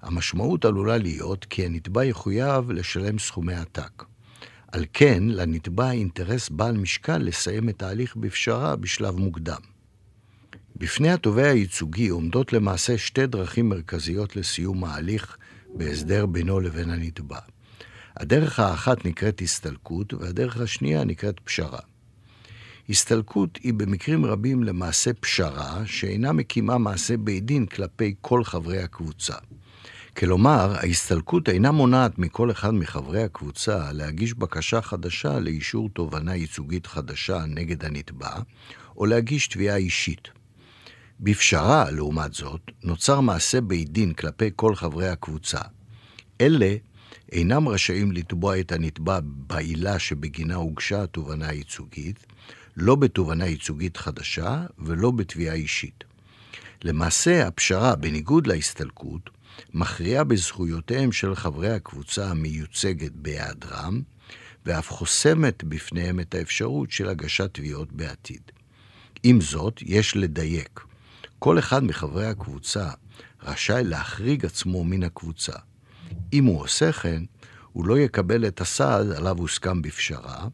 המשמעות 0.03 0.65
עלולה 0.65 0.99
להיות 0.99 1.45
כי 1.45 1.65
הנתבע 1.65 2.05
יחויב 2.05 2.71
לשלם 2.71 3.19
סכומי 3.19 3.55
עתק. 3.55 4.05
על 4.77 4.85
כן, 4.93 5.23
לנתבע 5.23 5.91
אינטרס 5.91 6.49
בעל 6.49 6.77
משקל 6.77 7.19
לסיים 7.19 7.69
את 7.69 7.83
ההליך 7.83 8.17
בפשרה 8.17 8.77
בשלב 8.77 9.17
מוקדם. 9.17 9.61
בפני 10.77 11.11
התובע 11.11 11.47
הייצוגי 11.47 12.09
עומדות 12.09 12.53
למעשה 12.53 12.99
שתי 12.99 13.27
דרכים 13.27 13.69
מרכזיות 13.69 14.37
לסיום 14.37 14.85
ההליך 14.85 15.37
בהסדר 15.75 16.27
בינו 16.27 16.61
לבין 16.61 16.91
הנתבע. 16.91 17.39
הדרך 18.17 18.61
האחת 18.61 19.05
נקראת 19.05 19.41
הסתלקות, 19.41 20.15
והדרך 20.15 20.61
השנייה 20.61 21.05
נקראת 21.05 21.41
פשרה. 21.41 21.81
הסתלקות 22.89 23.59
היא 23.63 23.75
במקרים 23.75 24.27
רבים 24.27 24.63
למעשה 24.63 25.13
פשרה 25.13 25.83
שאינה 25.87 26.33
מקימה 26.33 26.79
מעשה 26.79 27.17
בית 27.17 27.45
דין 27.45 27.67
כלפי 27.67 28.15
כל 28.21 28.45
חברי 28.45 28.83
הקבוצה. 28.83 29.35
כלומר, 30.19 30.75
ההסתלקות 30.77 31.49
אינה 31.49 31.71
מונעת 31.71 32.19
מכל 32.19 32.51
אחד 32.51 32.75
מחברי 32.75 33.23
הקבוצה 33.23 33.93
להגיש 33.93 34.35
בקשה 34.35 34.83
חדשה 34.83 35.39
לאישור 35.39 35.89
תובענה 35.89 36.35
ייצוגית 36.37 36.87
חדשה 36.87 37.45
נגד 37.49 37.85
הנתבע, 37.85 38.31
או 38.97 39.07
להגיש 39.07 39.49
תביעה 39.49 39.77
אישית. 39.77 40.29
בפשרה, 41.21 41.91
לעומת 41.91 42.35
זאת, 42.35 42.61
נוצר 42.83 43.21
מעשה 43.21 43.61
בית 43.61 43.93
דין 43.93 44.13
כלפי 44.13 44.51
כל 44.57 44.75
חברי 44.75 45.09
הקבוצה. 45.09 45.61
אלה 46.41 46.75
אינם 47.33 47.69
רשאים 47.69 48.13
לתבוע 48.13 48.61
את 48.61 48.73
הנתבע 48.73 49.19
בעילה 49.23 49.99
שבגינה 49.99 50.55
הוגשה 50.55 51.03
התובענה 51.03 51.49
הייצוגית, 51.49 52.27
לא 52.77 52.95
בתובענה 52.95 53.47
ייצוגית 53.47 53.97
חדשה 53.97 54.67
ולא 54.79 55.11
בתביעה 55.11 55.55
אישית. 55.55 56.05
למעשה, 56.83 57.47
הפשרה, 57.47 57.97
בניגוד 57.97 58.47
להסתלקות, 58.47 59.36
מכריעה 59.75 60.25
בזכויותיהם 60.25 61.13
של 61.13 61.35
חברי 61.35 61.71
הקבוצה 61.71 62.31
המיוצגת 62.31 63.13
בהיעדרם, 63.13 64.03
ואף 64.67 64.91
חוסמת 64.91 65.65
בפניהם 65.65 66.21
את 66.21 66.35
האפשרות 66.35 66.91
של 66.91 67.09
הגשת 67.09 67.55
תביעות 67.55 67.93
בעתיד. 67.93 68.43
עם 69.23 69.41
זאת, 69.41 69.83
יש 69.83 70.17
לדייק. 70.17 70.81
כל 71.39 71.59
אחד 71.59 71.85
מחברי 71.85 72.27
הקבוצה 72.27 72.91
רשאי 73.43 73.85
להחריג 73.85 74.47
עצמו 74.47 74.85
מן 74.85 75.03
הקבוצה. 75.03 75.53
אם 76.33 76.45
הוא 76.45 76.61
עושה 76.61 76.93
כן, 76.93 77.23
הוא 77.73 77.87
לא 77.87 77.99
יקבל 77.99 78.47
את 78.47 78.61
הסעד 78.61 79.11
עליו 79.11 79.39
הוסכם 79.39 79.83
בפשרה, 79.83 80.49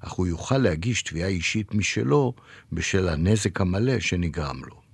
אך 0.00 0.12
הוא 0.12 0.26
יוכל 0.26 0.58
להגיש 0.58 1.02
תביעה 1.02 1.28
אישית 1.28 1.74
משלו 1.74 2.34
בשל 2.72 3.08
הנזק 3.08 3.60
המלא 3.60 4.00
שנגרם 4.00 4.60
לו. 4.64 4.87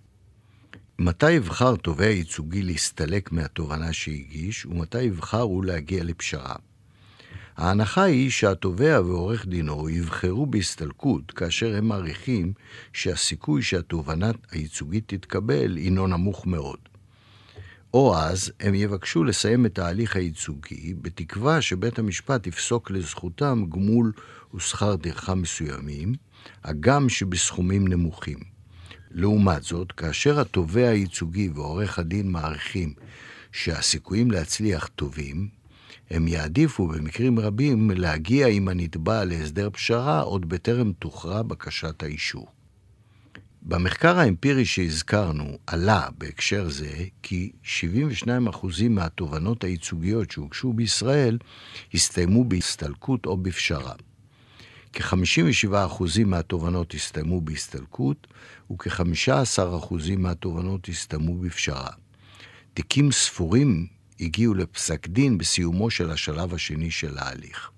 מתי 0.98 1.32
יבחר 1.32 1.76
תובע 1.76 2.06
ייצוגי 2.06 2.62
להסתלק 2.62 3.32
מהתובענה 3.32 3.92
שהגיש, 3.92 4.66
ומתי 4.66 5.02
יבחר 5.02 5.40
הוא 5.40 5.64
להגיע 5.64 6.04
לפשרה? 6.04 6.56
ההנחה 7.56 8.02
היא 8.02 8.30
שהתובע 8.30 9.00
ועורך 9.00 9.46
דינו 9.46 9.90
יבחרו 9.90 10.46
בהסתלקות 10.46 11.30
כאשר 11.30 11.76
הם 11.76 11.88
מעריכים 11.88 12.52
שהסיכוי 12.92 13.62
שהתובענה 13.62 14.30
הייצוגית 14.50 15.04
תתקבל 15.06 15.76
הינו 15.76 16.06
נמוך 16.06 16.46
מאוד. 16.46 16.78
או 17.94 18.16
אז 18.16 18.52
הם 18.60 18.74
יבקשו 18.74 19.24
לסיים 19.24 19.66
את 19.66 19.78
ההליך 19.78 20.16
הייצוגי 20.16 20.94
בתקווה 21.02 21.62
שבית 21.62 21.98
המשפט 21.98 22.46
יפסוק 22.46 22.90
לזכותם 22.90 23.64
גמול 23.68 24.12
ושכר 24.54 24.96
טרחה 24.96 25.34
מסוימים, 25.34 26.14
הגם 26.64 27.08
שבסכומים 27.08 27.88
נמוכים. 27.88 28.53
לעומת 29.14 29.62
זאת, 29.62 29.92
כאשר 29.92 30.40
התובע 30.40 30.88
הייצוגי 30.88 31.48
ועורך 31.48 31.98
הדין 31.98 32.30
מעריכים 32.30 32.94
שהסיכויים 33.52 34.30
להצליח 34.30 34.86
טובים, 34.86 35.48
הם 36.10 36.28
יעדיפו 36.28 36.86
במקרים 36.86 37.38
רבים 37.38 37.90
להגיע 37.90 38.46
עם 38.46 38.68
הנתבע 38.68 39.24
להסדר 39.24 39.70
פשרה 39.72 40.20
עוד 40.20 40.48
בטרם 40.48 40.92
תוכרע 40.92 41.42
בקשת 41.42 42.02
האישור. 42.02 42.46
במחקר 43.62 44.18
האמפירי 44.18 44.64
שהזכרנו 44.64 45.58
עלה 45.66 46.08
בהקשר 46.18 46.68
זה 46.68 47.04
כי 47.22 47.52
72% 47.64 48.28
מהתובענות 48.90 49.64
הייצוגיות 49.64 50.30
שהוגשו 50.30 50.72
בישראל 50.72 51.38
הסתיימו 51.94 52.44
בהסתלקות 52.44 53.26
או 53.26 53.36
בפשרה. 53.36 53.92
כ-57% 54.94 56.24
מהתובנות 56.26 56.94
הסתיימו 56.94 57.40
בהסתלקות, 57.40 58.26
וכ-15% 58.72 59.94
מהתובנות 60.18 60.88
הסתיימו 60.88 61.38
בפשרה. 61.38 61.90
תיקים 62.74 63.12
ספורים 63.12 63.86
הגיעו 64.20 64.54
לפסק 64.54 65.08
דין 65.08 65.38
בסיומו 65.38 65.90
של 65.90 66.10
השלב 66.10 66.54
השני 66.54 66.90
של 66.90 67.18
ההליך. 67.18 67.70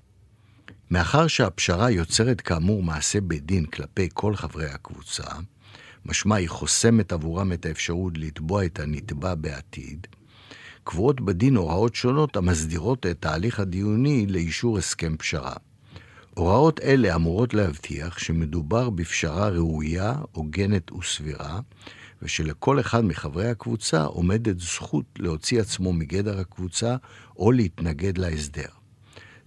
מאחר 0.91 1.27
שהפשרה 1.27 1.91
יוצרת 1.91 2.41
כאמור 2.41 2.83
מעשה 2.83 3.21
בית 3.21 3.47
דין 3.47 3.67
כלפי 3.67 4.09
כל 4.15 4.37
חברי 4.37 4.67
הקבוצה, 4.67 5.25
משמע 6.05 6.37
היא 6.37 6.49
חוסמת 6.49 7.13
עבורם 7.13 7.53
את 7.53 7.67
האפשרות 7.67 8.13
לתבוע 8.17 8.65
את 8.65 8.81
הנתבע 8.81 9.35
בעתיד, 9.35 10.07
קבועות 10.85 11.21
בדין 11.21 11.57
הוראות 11.57 11.95
שונות 11.95 12.37
המסדירות 12.37 13.07
את 13.07 13.27
ההליך 13.27 13.61
הדיוני 13.61 14.27
לאישור 14.27 14.79
הסכם 14.79 15.17
פשרה. 15.17 15.55
הוראות 16.37 16.81
אלה 16.81 17.15
אמורות 17.15 17.55
להבטיח 17.55 18.19
שמדובר 18.19 18.91
בפשרה 18.91 19.49
ראויה, 19.49 20.15
הוגנת 20.33 20.93
וסבירה, 20.93 21.61
ושלכל 22.23 22.81
אחד 22.81 23.05
מחברי 23.05 23.49
הקבוצה 23.49 24.03
עומדת 24.03 24.61
זכות 24.61 25.05
להוציא 25.19 25.61
עצמו 25.61 25.93
מגדר 25.93 26.41
הקבוצה 26.41 26.97
או 27.37 27.53
להתנגד 27.53 28.19
להסדר. 28.19 28.69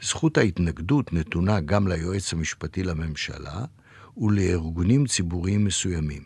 זכות 0.02 0.38
ההתנגדות 0.38 1.13
נתונה 1.13 1.60
גם 1.60 1.88
ליועץ 1.88 2.34
המשפטי 2.34 2.84
לממשלה 2.84 3.65
ולארגונים 4.17 5.06
ציבוריים 5.06 5.65
מסוימים. 5.65 6.23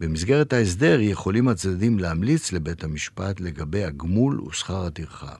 במסגרת 0.00 0.52
ההסדר 0.52 1.00
יכולים 1.00 1.48
הצדדים 1.48 1.98
להמליץ 1.98 2.52
לבית 2.52 2.84
המשפט 2.84 3.40
לגבי 3.40 3.84
הגמול 3.84 4.40
ושכר 4.40 4.86
הטרחה. 4.86 5.34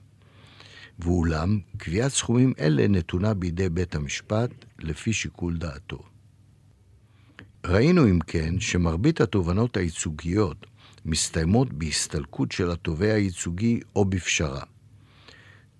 ואולם, 0.99 1.59
קביעת 1.77 2.11
סכומים 2.11 2.53
אלה 2.59 2.87
נתונה 2.87 3.33
בידי 3.33 3.69
בית 3.69 3.95
המשפט 3.95 4.49
לפי 4.79 5.13
שיקול 5.13 5.57
דעתו. 5.57 6.03
ראינו 7.65 8.05
אם 8.05 8.19
כן 8.27 8.59
שמרבית 8.59 9.21
התובנות 9.21 9.77
הייצוגיות 9.77 10.65
מסתיימות 11.05 11.73
בהסתלקות 11.73 12.51
של 12.51 12.71
התובע 12.71 13.13
הייצוגי 13.13 13.79
או 13.95 14.05
בפשרה. 14.05 14.63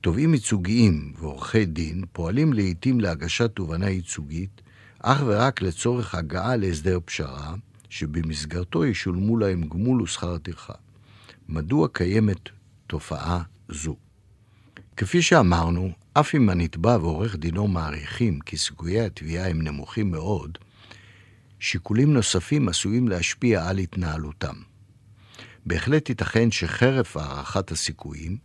תובעים 0.01 0.33
ייצוגיים 0.33 1.13
ועורכי 1.19 1.65
דין 1.65 2.03
פועלים 2.11 2.53
לעיתים 2.53 2.99
להגשת 2.99 3.51
תובנה 3.51 3.89
ייצוגית 3.89 4.61
אך 4.99 5.21
ורק 5.25 5.61
לצורך 5.61 6.15
הגעה 6.15 6.55
להסדר 6.55 6.99
פשרה, 7.05 7.55
שבמסגרתו 7.89 8.85
ישולמו 8.85 9.37
להם 9.37 9.61
גמול 9.61 10.01
ושכר 10.01 10.37
טרחה. 10.37 10.73
מדוע 11.49 11.87
קיימת 11.87 12.49
תופעה 12.87 13.43
זו? 13.69 13.95
כפי 14.99 15.21
שאמרנו, 15.21 15.91
אף 16.13 16.35
אם 16.35 16.49
הנתבע 16.49 16.97
ועורך 17.01 17.35
דינו 17.35 17.67
מעריכים 17.67 18.39
כי 18.39 18.57
סיכויי 18.57 19.01
התביעה 19.01 19.49
הם 19.49 19.61
נמוכים 19.61 20.11
מאוד, 20.11 20.57
שיקולים 21.59 22.13
נוספים 22.13 22.69
עשויים 22.69 23.07
להשפיע 23.07 23.67
על 23.69 23.77
התנהלותם. 23.77 24.55
בהחלט 25.65 26.09
ייתכן 26.09 26.51
שחרף 26.51 27.17
הערכת 27.17 27.71
הסיכויים, 27.71 28.37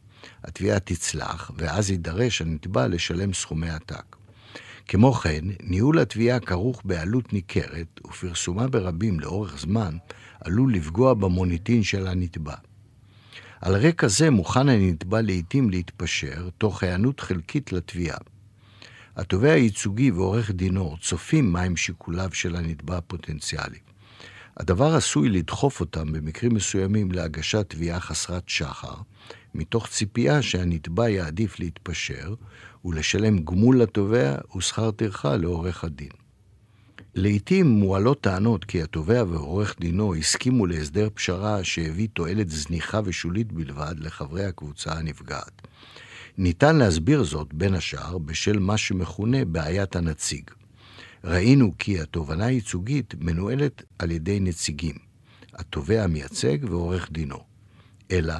התביעה 0.45 0.81
תצלח, 0.81 1.51
ואז 1.57 1.91
יידרש 1.91 2.43
הנתבע 2.43 2.89
לשלם 2.89 3.33
סכומי 3.33 3.71
עתק. 3.71 4.17
כמו 4.89 5.13
כן, 5.13 5.45
ניהול 5.63 5.99
התביעה 5.99 6.41
כרוך 6.41 6.83
בעלות 6.85 7.33
ניכרת, 7.33 8.01
ופרסומה 8.07 8.69
ברבים 8.69 9.21
לאורך 9.21 9.59
זמן 9.59 9.97
עלול 10.41 10.75
לפגוע 10.75 11.15
במוניטין 11.15 11.83
של 11.83 12.07
הנתבע. 12.07 12.57
על 13.65 13.77
רקע 13.77 14.09
זה 14.09 14.31
מוכן 14.31 14.69
הנתבע 14.69 15.21
לעתים 15.23 15.71
להתפשר, 15.71 16.49
תוך 16.59 16.83
היענות 16.83 17.21
חלקית 17.21 17.73
לתביעה. 17.73 18.17
התובע 19.17 19.53
הייצוגי 19.53 20.11
ועורך 20.11 20.51
דינו 20.51 20.97
צופים 21.01 21.53
מהם 21.53 21.77
שיקוליו 21.77 22.29
של 22.33 22.57
הנתבע 22.57 22.97
הפוטנציאלי. 22.97 23.79
הדבר 24.57 24.95
עשוי 24.95 25.29
לדחוף 25.29 25.81
אותם 25.81 26.13
במקרים 26.13 26.55
מסוימים 26.55 27.13
להגשת 27.13 27.67
תביעה 27.69 28.01
חסרת 28.01 28.49
שחר, 28.49 28.95
מתוך 29.55 29.87
ציפייה 29.89 30.43
שהנתבע 30.43 31.09
יעדיף 31.09 31.61
להתפשר 31.61 32.35
ולשלם 32.85 33.39
גמול 33.39 33.83
לתובע 33.83 34.37
ושכר 34.57 34.91
טרחה 34.91 35.37
לעורך 35.37 35.85
הדין. 35.85 36.24
לעתים 37.17 37.67
מועלות 37.67 38.21
טענות 38.21 38.65
כי 38.65 38.83
התובע 38.83 39.25
ועורך 39.29 39.77
דינו 39.81 40.15
הסכימו 40.15 40.67
להסדר 40.67 41.09
פשרה 41.15 41.65
שהביא 41.65 42.09
תועלת 42.13 42.51
זניחה 42.51 43.01
ושולית 43.05 43.53
בלבד 43.53 43.95
לחברי 43.99 44.45
הקבוצה 44.45 44.93
הנפגעת. 44.93 45.63
ניתן 46.39 46.77
להסביר 46.77 47.23
זאת, 47.23 47.55
בין 47.55 47.75
השאר, 47.75 48.19
בשל 48.19 48.59
מה 48.59 48.77
שמכונה 48.77 49.45
בעיית 49.45 49.97
הנציג. 49.97 50.51
ראינו 51.25 51.73
כי 51.79 52.01
התובענה 52.01 52.47
הייצוגית 52.47 53.15
מנוהלת 53.21 53.83
על 53.99 54.11
ידי 54.11 54.41
נציגים, 54.41 54.97
התובע 55.53 56.03
המייצג 56.03 56.59
ועורך 56.63 57.13
דינו. 57.13 57.39
אלא 58.11 58.35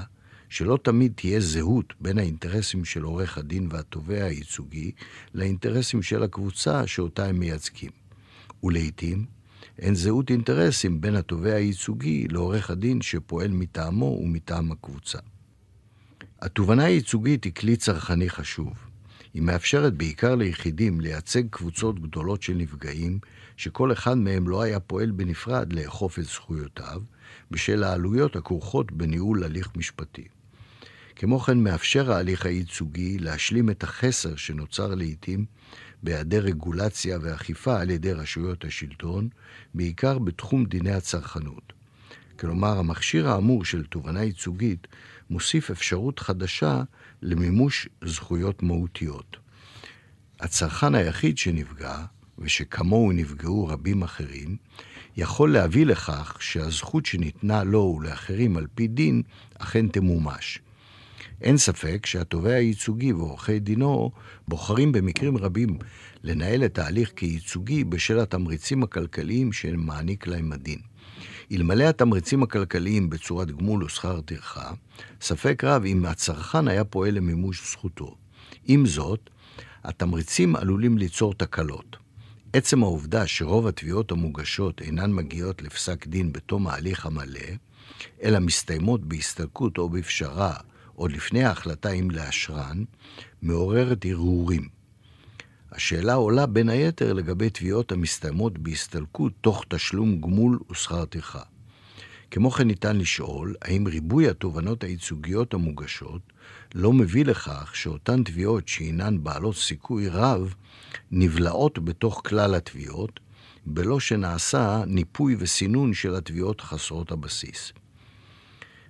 שלא 0.49 0.79
תמיד 0.83 1.13
תהיה 1.15 1.41
זהות 1.41 1.95
בין 2.01 2.19
האינטרסים 2.19 2.85
של 2.85 3.03
עורך 3.03 3.39
הדין 3.39 3.69
והתובע 3.71 4.25
הייצוגי 4.25 4.93
לאינטרסים 5.35 6.03
של 6.03 6.23
הקבוצה 6.23 6.87
שאותה 6.87 7.27
הם 7.27 7.39
מייצגים. 7.39 8.04
ולעיתים 8.65 9.25
אין 9.79 9.95
זהות 9.95 10.31
אינטרסים 10.31 11.01
בין 11.01 11.17
התובע 11.17 11.55
הייצוגי 11.55 12.29
לעורך 12.29 12.71
הדין 12.71 13.03
שפועל 13.03 13.51
מטעמו 13.51 14.19
ומטעם 14.23 14.73
הקבוצה. 14.73 15.19
התובענה 16.41 16.85
הייצוגית 16.85 17.45
היא 17.45 17.53
כלי 17.53 17.77
צרכני 17.77 18.31
חשוב. 18.31 18.73
היא 19.35 19.43
מאפשרת 19.43 19.95
בעיקר 19.95 20.35
ליחידים 20.35 21.01
לייצג 21.01 21.43
קבוצות 21.51 22.01
גדולות 22.01 22.43
של 22.43 22.55
נפגעים, 22.55 23.19
שכל 23.57 23.93
אחד 23.93 24.19
מהם 24.19 24.49
לא 24.49 24.63
היה 24.63 24.81
פועל 24.81 25.11
בנפרד 25.11 25.73
לאכוף 25.73 26.19
את 26.19 26.25
זכויותיו, 26.25 27.03
בשל 27.51 27.83
העלויות 27.83 28.37
הכרוכות 28.37 28.93
בניהול 28.93 29.45
הליך 29.45 29.69
משפטי. 29.77 30.29
כמו 31.17 31.41
כן 31.41 31.59
מאפשר 31.59 32.13
ההליך 32.13 32.47
הייצוגי 32.47 33.19
להשלים 33.19 33.71
את 33.71 33.83
החסר 33.83 34.37
שנוצר 34.37 34.95
לעיתים 34.95 35.45
בהיעדר 36.05 36.41
רגולציה 36.41 37.19
ואכיפה 37.23 37.81
על 37.81 37.91
ידי 37.91 38.13
רשויות 38.13 38.65
השלטון, 38.65 39.29
בעיקר 39.75 40.19
בתחום 40.19 40.65
דיני 40.65 40.93
הצרכנות. 40.93 41.73
כלומר, 42.39 42.79
המכשיר 42.79 43.29
האמור 43.29 43.65
של 43.65 43.85
תובענה 43.85 44.23
ייצוגית 44.23 44.87
מוסיף 45.31 45.71
אפשרות 45.71 46.19
חדשה 46.19 46.83
למימוש 47.23 47.89
זכויות 48.05 48.63
מהותיות. 48.63 49.37
הצרכן 50.41 50.95
היחיד 50.95 51.39
שנפגע, 51.39 52.05
ושכמוהו 52.39 53.13
נפגעו 53.13 53.67
רבים 53.67 54.03
אחרים, 54.03 54.57
יכול 55.17 55.53
להביא 55.53 55.87
לכך 55.87 56.37
שהזכות 56.41 57.07
שניתנה 57.07 57.65
לו 57.65 57.97
ולאחרים 57.99 58.57
על 58.57 58.67
פי 58.75 58.89
דין 58.89 59.23
אכן 59.59 59.89
תמומש. 59.89 60.59
אין 61.41 61.57
ספק 61.57 62.07
שהתובע 62.07 62.55
הייצוגי 62.55 63.13
ועורכי 63.13 63.59
דינו 63.59 64.11
בוחרים 64.49 64.93
במקרים 64.93 65.37
רבים 65.37 65.79
לנהל 66.23 66.65
את 66.65 66.79
ההליך 66.79 67.13
כייצוגי 67.17 67.85
בשל 67.85 68.19
התמריצים 68.19 68.83
הכלכליים 68.83 69.53
שמעניק 69.53 70.27
להם 70.27 70.53
הדין. 70.53 70.79
אלמלא 71.53 71.85
התמריצים 71.85 72.43
הכלכליים 72.43 73.11
בצורת 73.11 73.51
גמול 73.51 73.85
ושכר 73.85 74.21
טרחה, 74.21 74.73
ספק 75.21 75.65
רב 75.65 75.85
אם 75.85 76.05
הצרכן 76.05 76.69
היה 76.69 76.85
פועל 76.85 77.15
למימוש 77.15 77.73
זכותו. 77.73 78.17
עם 78.65 78.87
זאת, 78.87 79.31
התמריצים 79.85 80.57
עלולים 80.57 80.99
ליצור 80.99 81.35
תקלות. 81.35 81.97
עצם 82.53 82.83
העובדה 82.83 83.27
שרוב 83.27 83.67
התביעות 83.67 84.13
המוגשות 84.13 84.83
אינן 84.83 85.13
מגיעות 85.13 85.63
לפסק 85.63 86.07
דין 86.07 86.33
בתום 86.33 86.67
ההליך 86.67 87.07
המלא, 87.07 87.41
אלא 88.23 88.39
מסתיימות 88.39 89.05
בהסתלקות 89.05 89.79
או 89.79 89.89
בפשרה 89.89 90.55
עוד 90.95 91.13
לפני 91.13 91.45
ההחלטה 91.45 91.91
אם 91.91 92.11
לאשרן, 92.11 92.85
מעוררת 93.43 94.05
הרהורים. 94.05 94.69
השאלה 95.73 96.15
עולה 96.15 96.47
בין 96.47 96.69
היתר 96.69 97.13
לגבי 97.13 97.51
תביעות 97.51 97.93
המסתיימות 97.93 98.59
בהסתלקות 98.59 99.33
תוך 99.41 99.65
תשלום 99.69 100.21
גמול 100.21 100.59
ושכר 100.71 101.05
טרחה. 101.05 101.43
כמו 102.31 102.51
כן 102.51 102.67
ניתן 102.67 102.97
לשאול, 102.97 103.55
האם 103.63 103.87
ריבוי 103.87 104.29
התובענות 104.29 104.85
הייצוגיות 104.85 105.55
המוגשות 105.55 106.21
לא 106.75 106.93
מביא 106.93 107.25
לכך 107.25 107.71
שאותן 107.77 108.25
תביעות 108.25 108.69
שהינן 108.69 109.25
בעלות 109.25 109.57
סיכוי 109.57 110.09
רב 110.09 110.55
נבלעות 111.11 111.79
בתוך 111.79 112.23
כלל 112.27 112.55
התביעות, 112.55 113.21
בלא 113.67 114.01
שנעשה 114.01 114.83
ניפוי 114.87 115.37
וסינון 115.39 115.95
של 115.95 116.15
התביעות 116.15 116.61
חסרות 116.61 117.13
הבסיס. 117.13 117.73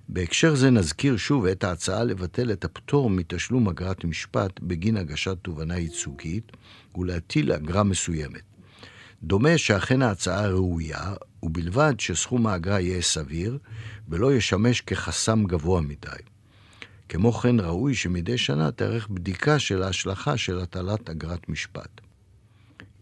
בהקשר 0.09 0.55
זה 0.55 0.69
נזכיר 0.69 1.17
שוב 1.17 1.45
את 1.45 1.63
ההצעה 1.63 2.03
לבטל 2.03 2.51
את 2.51 2.65
הפטור 2.65 3.09
מתשלום 3.09 3.67
אגרת 3.67 4.03
משפט 4.03 4.59
בגין 4.59 4.97
הגשת 4.97 5.37
תובענה 5.41 5.77
ייצוגית 5.77 6.51
ולהטיל 6.95 7.51
אגרה 7.51 7.83
מסוימת. 7.83 8.41
דומה 9.23 9.57
שאכן 9.57 10.01
ההצעה 10.01 10.47
ראויה, 10.47 11.13
ובלבד 11.43 11.93
שסכום 11.99 12.47
האגרה 12.47 12.79
יהיה 12.79 13.01
סביר 13.01 13.57
ולא 14.09 14.33
ישמש 14.33 14.81
כחסם 14.81 15.43
גבוה 15.43 15.81
מדי. 15.81 16.23
כמו 17.09 17.31
כן 17.31 17.59
ראוי 17.59 17.95
שמדי 17.95 18.37
שנה 18.37 18.71
תארך 18.71 19.07
בדיקה 19.07 19.59
של 19.59 19.83
ההשלכה 19.83 20.37
של 20.37 20.59
הטלת 20.59 21.09
אגרת 21.09 21.49
משפט. 21.49 22.01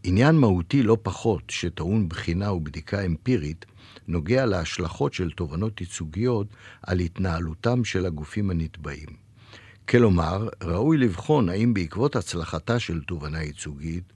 עניין 0.03 0.35
מהותי 0.35 0.83
לא 0.83 0.97
פחות, 1.03 1.43
שטעון 1.49 2.09
בחינה 2.09 2.51
ובדיקה 2.51 3.05
אמפירית, 3.05 3.65
נוגע 4.07 4.45
להשלכות 4.45 5.13
של 5.13 5.31
תובענות 5.31 5.81
ייצוגיות 5.81 6.47
על 6.81 6.99
התנהלותם 6.99 7.85
של 7.85 8.05
הגופים 8.05 8.49
הנתבעים. 8.49 9.09
כלומר, 9.89 10.49
ראוי 10.63 10.97
לבחון 10.97 11.49
האם 11.49 11.73
בעקבות 11.73 12.15
הצלחתה 12.15 12.79
של 12.79 13.01
תובענה 13.03 13.43
ייצוגית, 13.43 14.13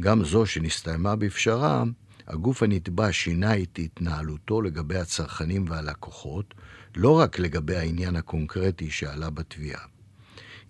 גם 0.00 0.24
זו 0.24 0.46
שנסתיימה 0.46 1.16
בפשרה, 1.16 1.84
הגוף 2.26 2.62
הנתבע 2.62 3.12
שינה 3.12 3.58
את 3.58 3.78
התנהלותו 3.78 4.62
לגבי 4.62 4.98
הצרכנים 4.98 5.64
והלקוחות, 5.68 6.54
לא 6.96 7.18
רק 7.18 7.38
לגבי 7.38 7.76
העניין 7.76 8.16
הקונקרטי 8.16 8.90
שעלה 8.90 9.30
בתביעה. 9.30 9.97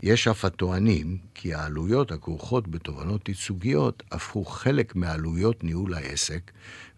יש 0.02 0.28
אף 0.28 0.44
הטוענים 0.44 1.18
כי 1.34 1.54
העלויות 1.54 2.12
הכרוכות 2.12 2.68
בתובענות 2.68 3.28
ייצוגיות 3.28 4.02
הפכו 4.12 4.44
חלק 4.44 4.96
מעלויות 4.96 5.64
ניהול 5.64 5.94
העסק, 5.94 6.50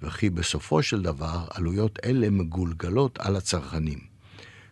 וכי 0.03 0.31
בסופו 0.31 0.83
של 0.83 1.03
דבר 1.03 1.45
עלויות 1.51 1.99
אלה 2.05 2.31
מגולגלות 2.31 3.19
על 3.19 3.37
הצרכנים. 3.37 3.99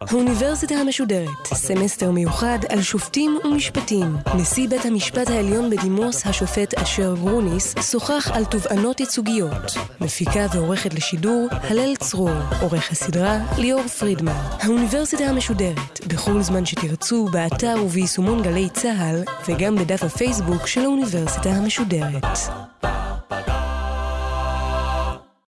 האוניברסיטה 0.00 0.74
המשודרת, 0.74 1.46
סמסטר 1.46 2.10
מיוחד 2.10 2.58
על 2.68 2.82
שופטים 2.82 3.38
ומשפטים. 3.44 4.16
נשיא 4.36 4.68
בית 4.68 4.84
המשפט 4.84 5.30
העליון 5.30 5.70
בדימוס, 5.70 6.26
השופט 6.26 6.74
אשר 6.74 7.14
גרוניס, 7.14 7.74
שוחח 7.90 8.30
על 8.32 8.44
תובענות 8.44 9.00
ייצוגיות. 9.00 9.76
מפיקה 10.00 10.46
ועורכת 10.54 10.94
לשידור, 10.94 11.48
הלל 11.50 11.96
צרור. 11.96 12.30
עורך 12.60 12.90
הסדרה, 12.90 13.38
ליאור 13.58 13.88
פרידמן. 13.88 14.40
האוניברסיטה 14.60 15.24
המשודרת, 15.24 16.06
בכל 16.06 16.42
זמן 16.42 16.66
שתרצו, 16.66 17.24
באתר 17.24 17.74
וביישומון 17.84 18.42
גלי 18.42 18.68
צה"ל, 18.70 19.22
וגם 19.48 19.76
בדף 19.76 20.02
הפייסבוק 20.02 20.66
של 20.66 20.80
האוניברסיטה 20.80 21.50
המשודרת. 21.50 22.24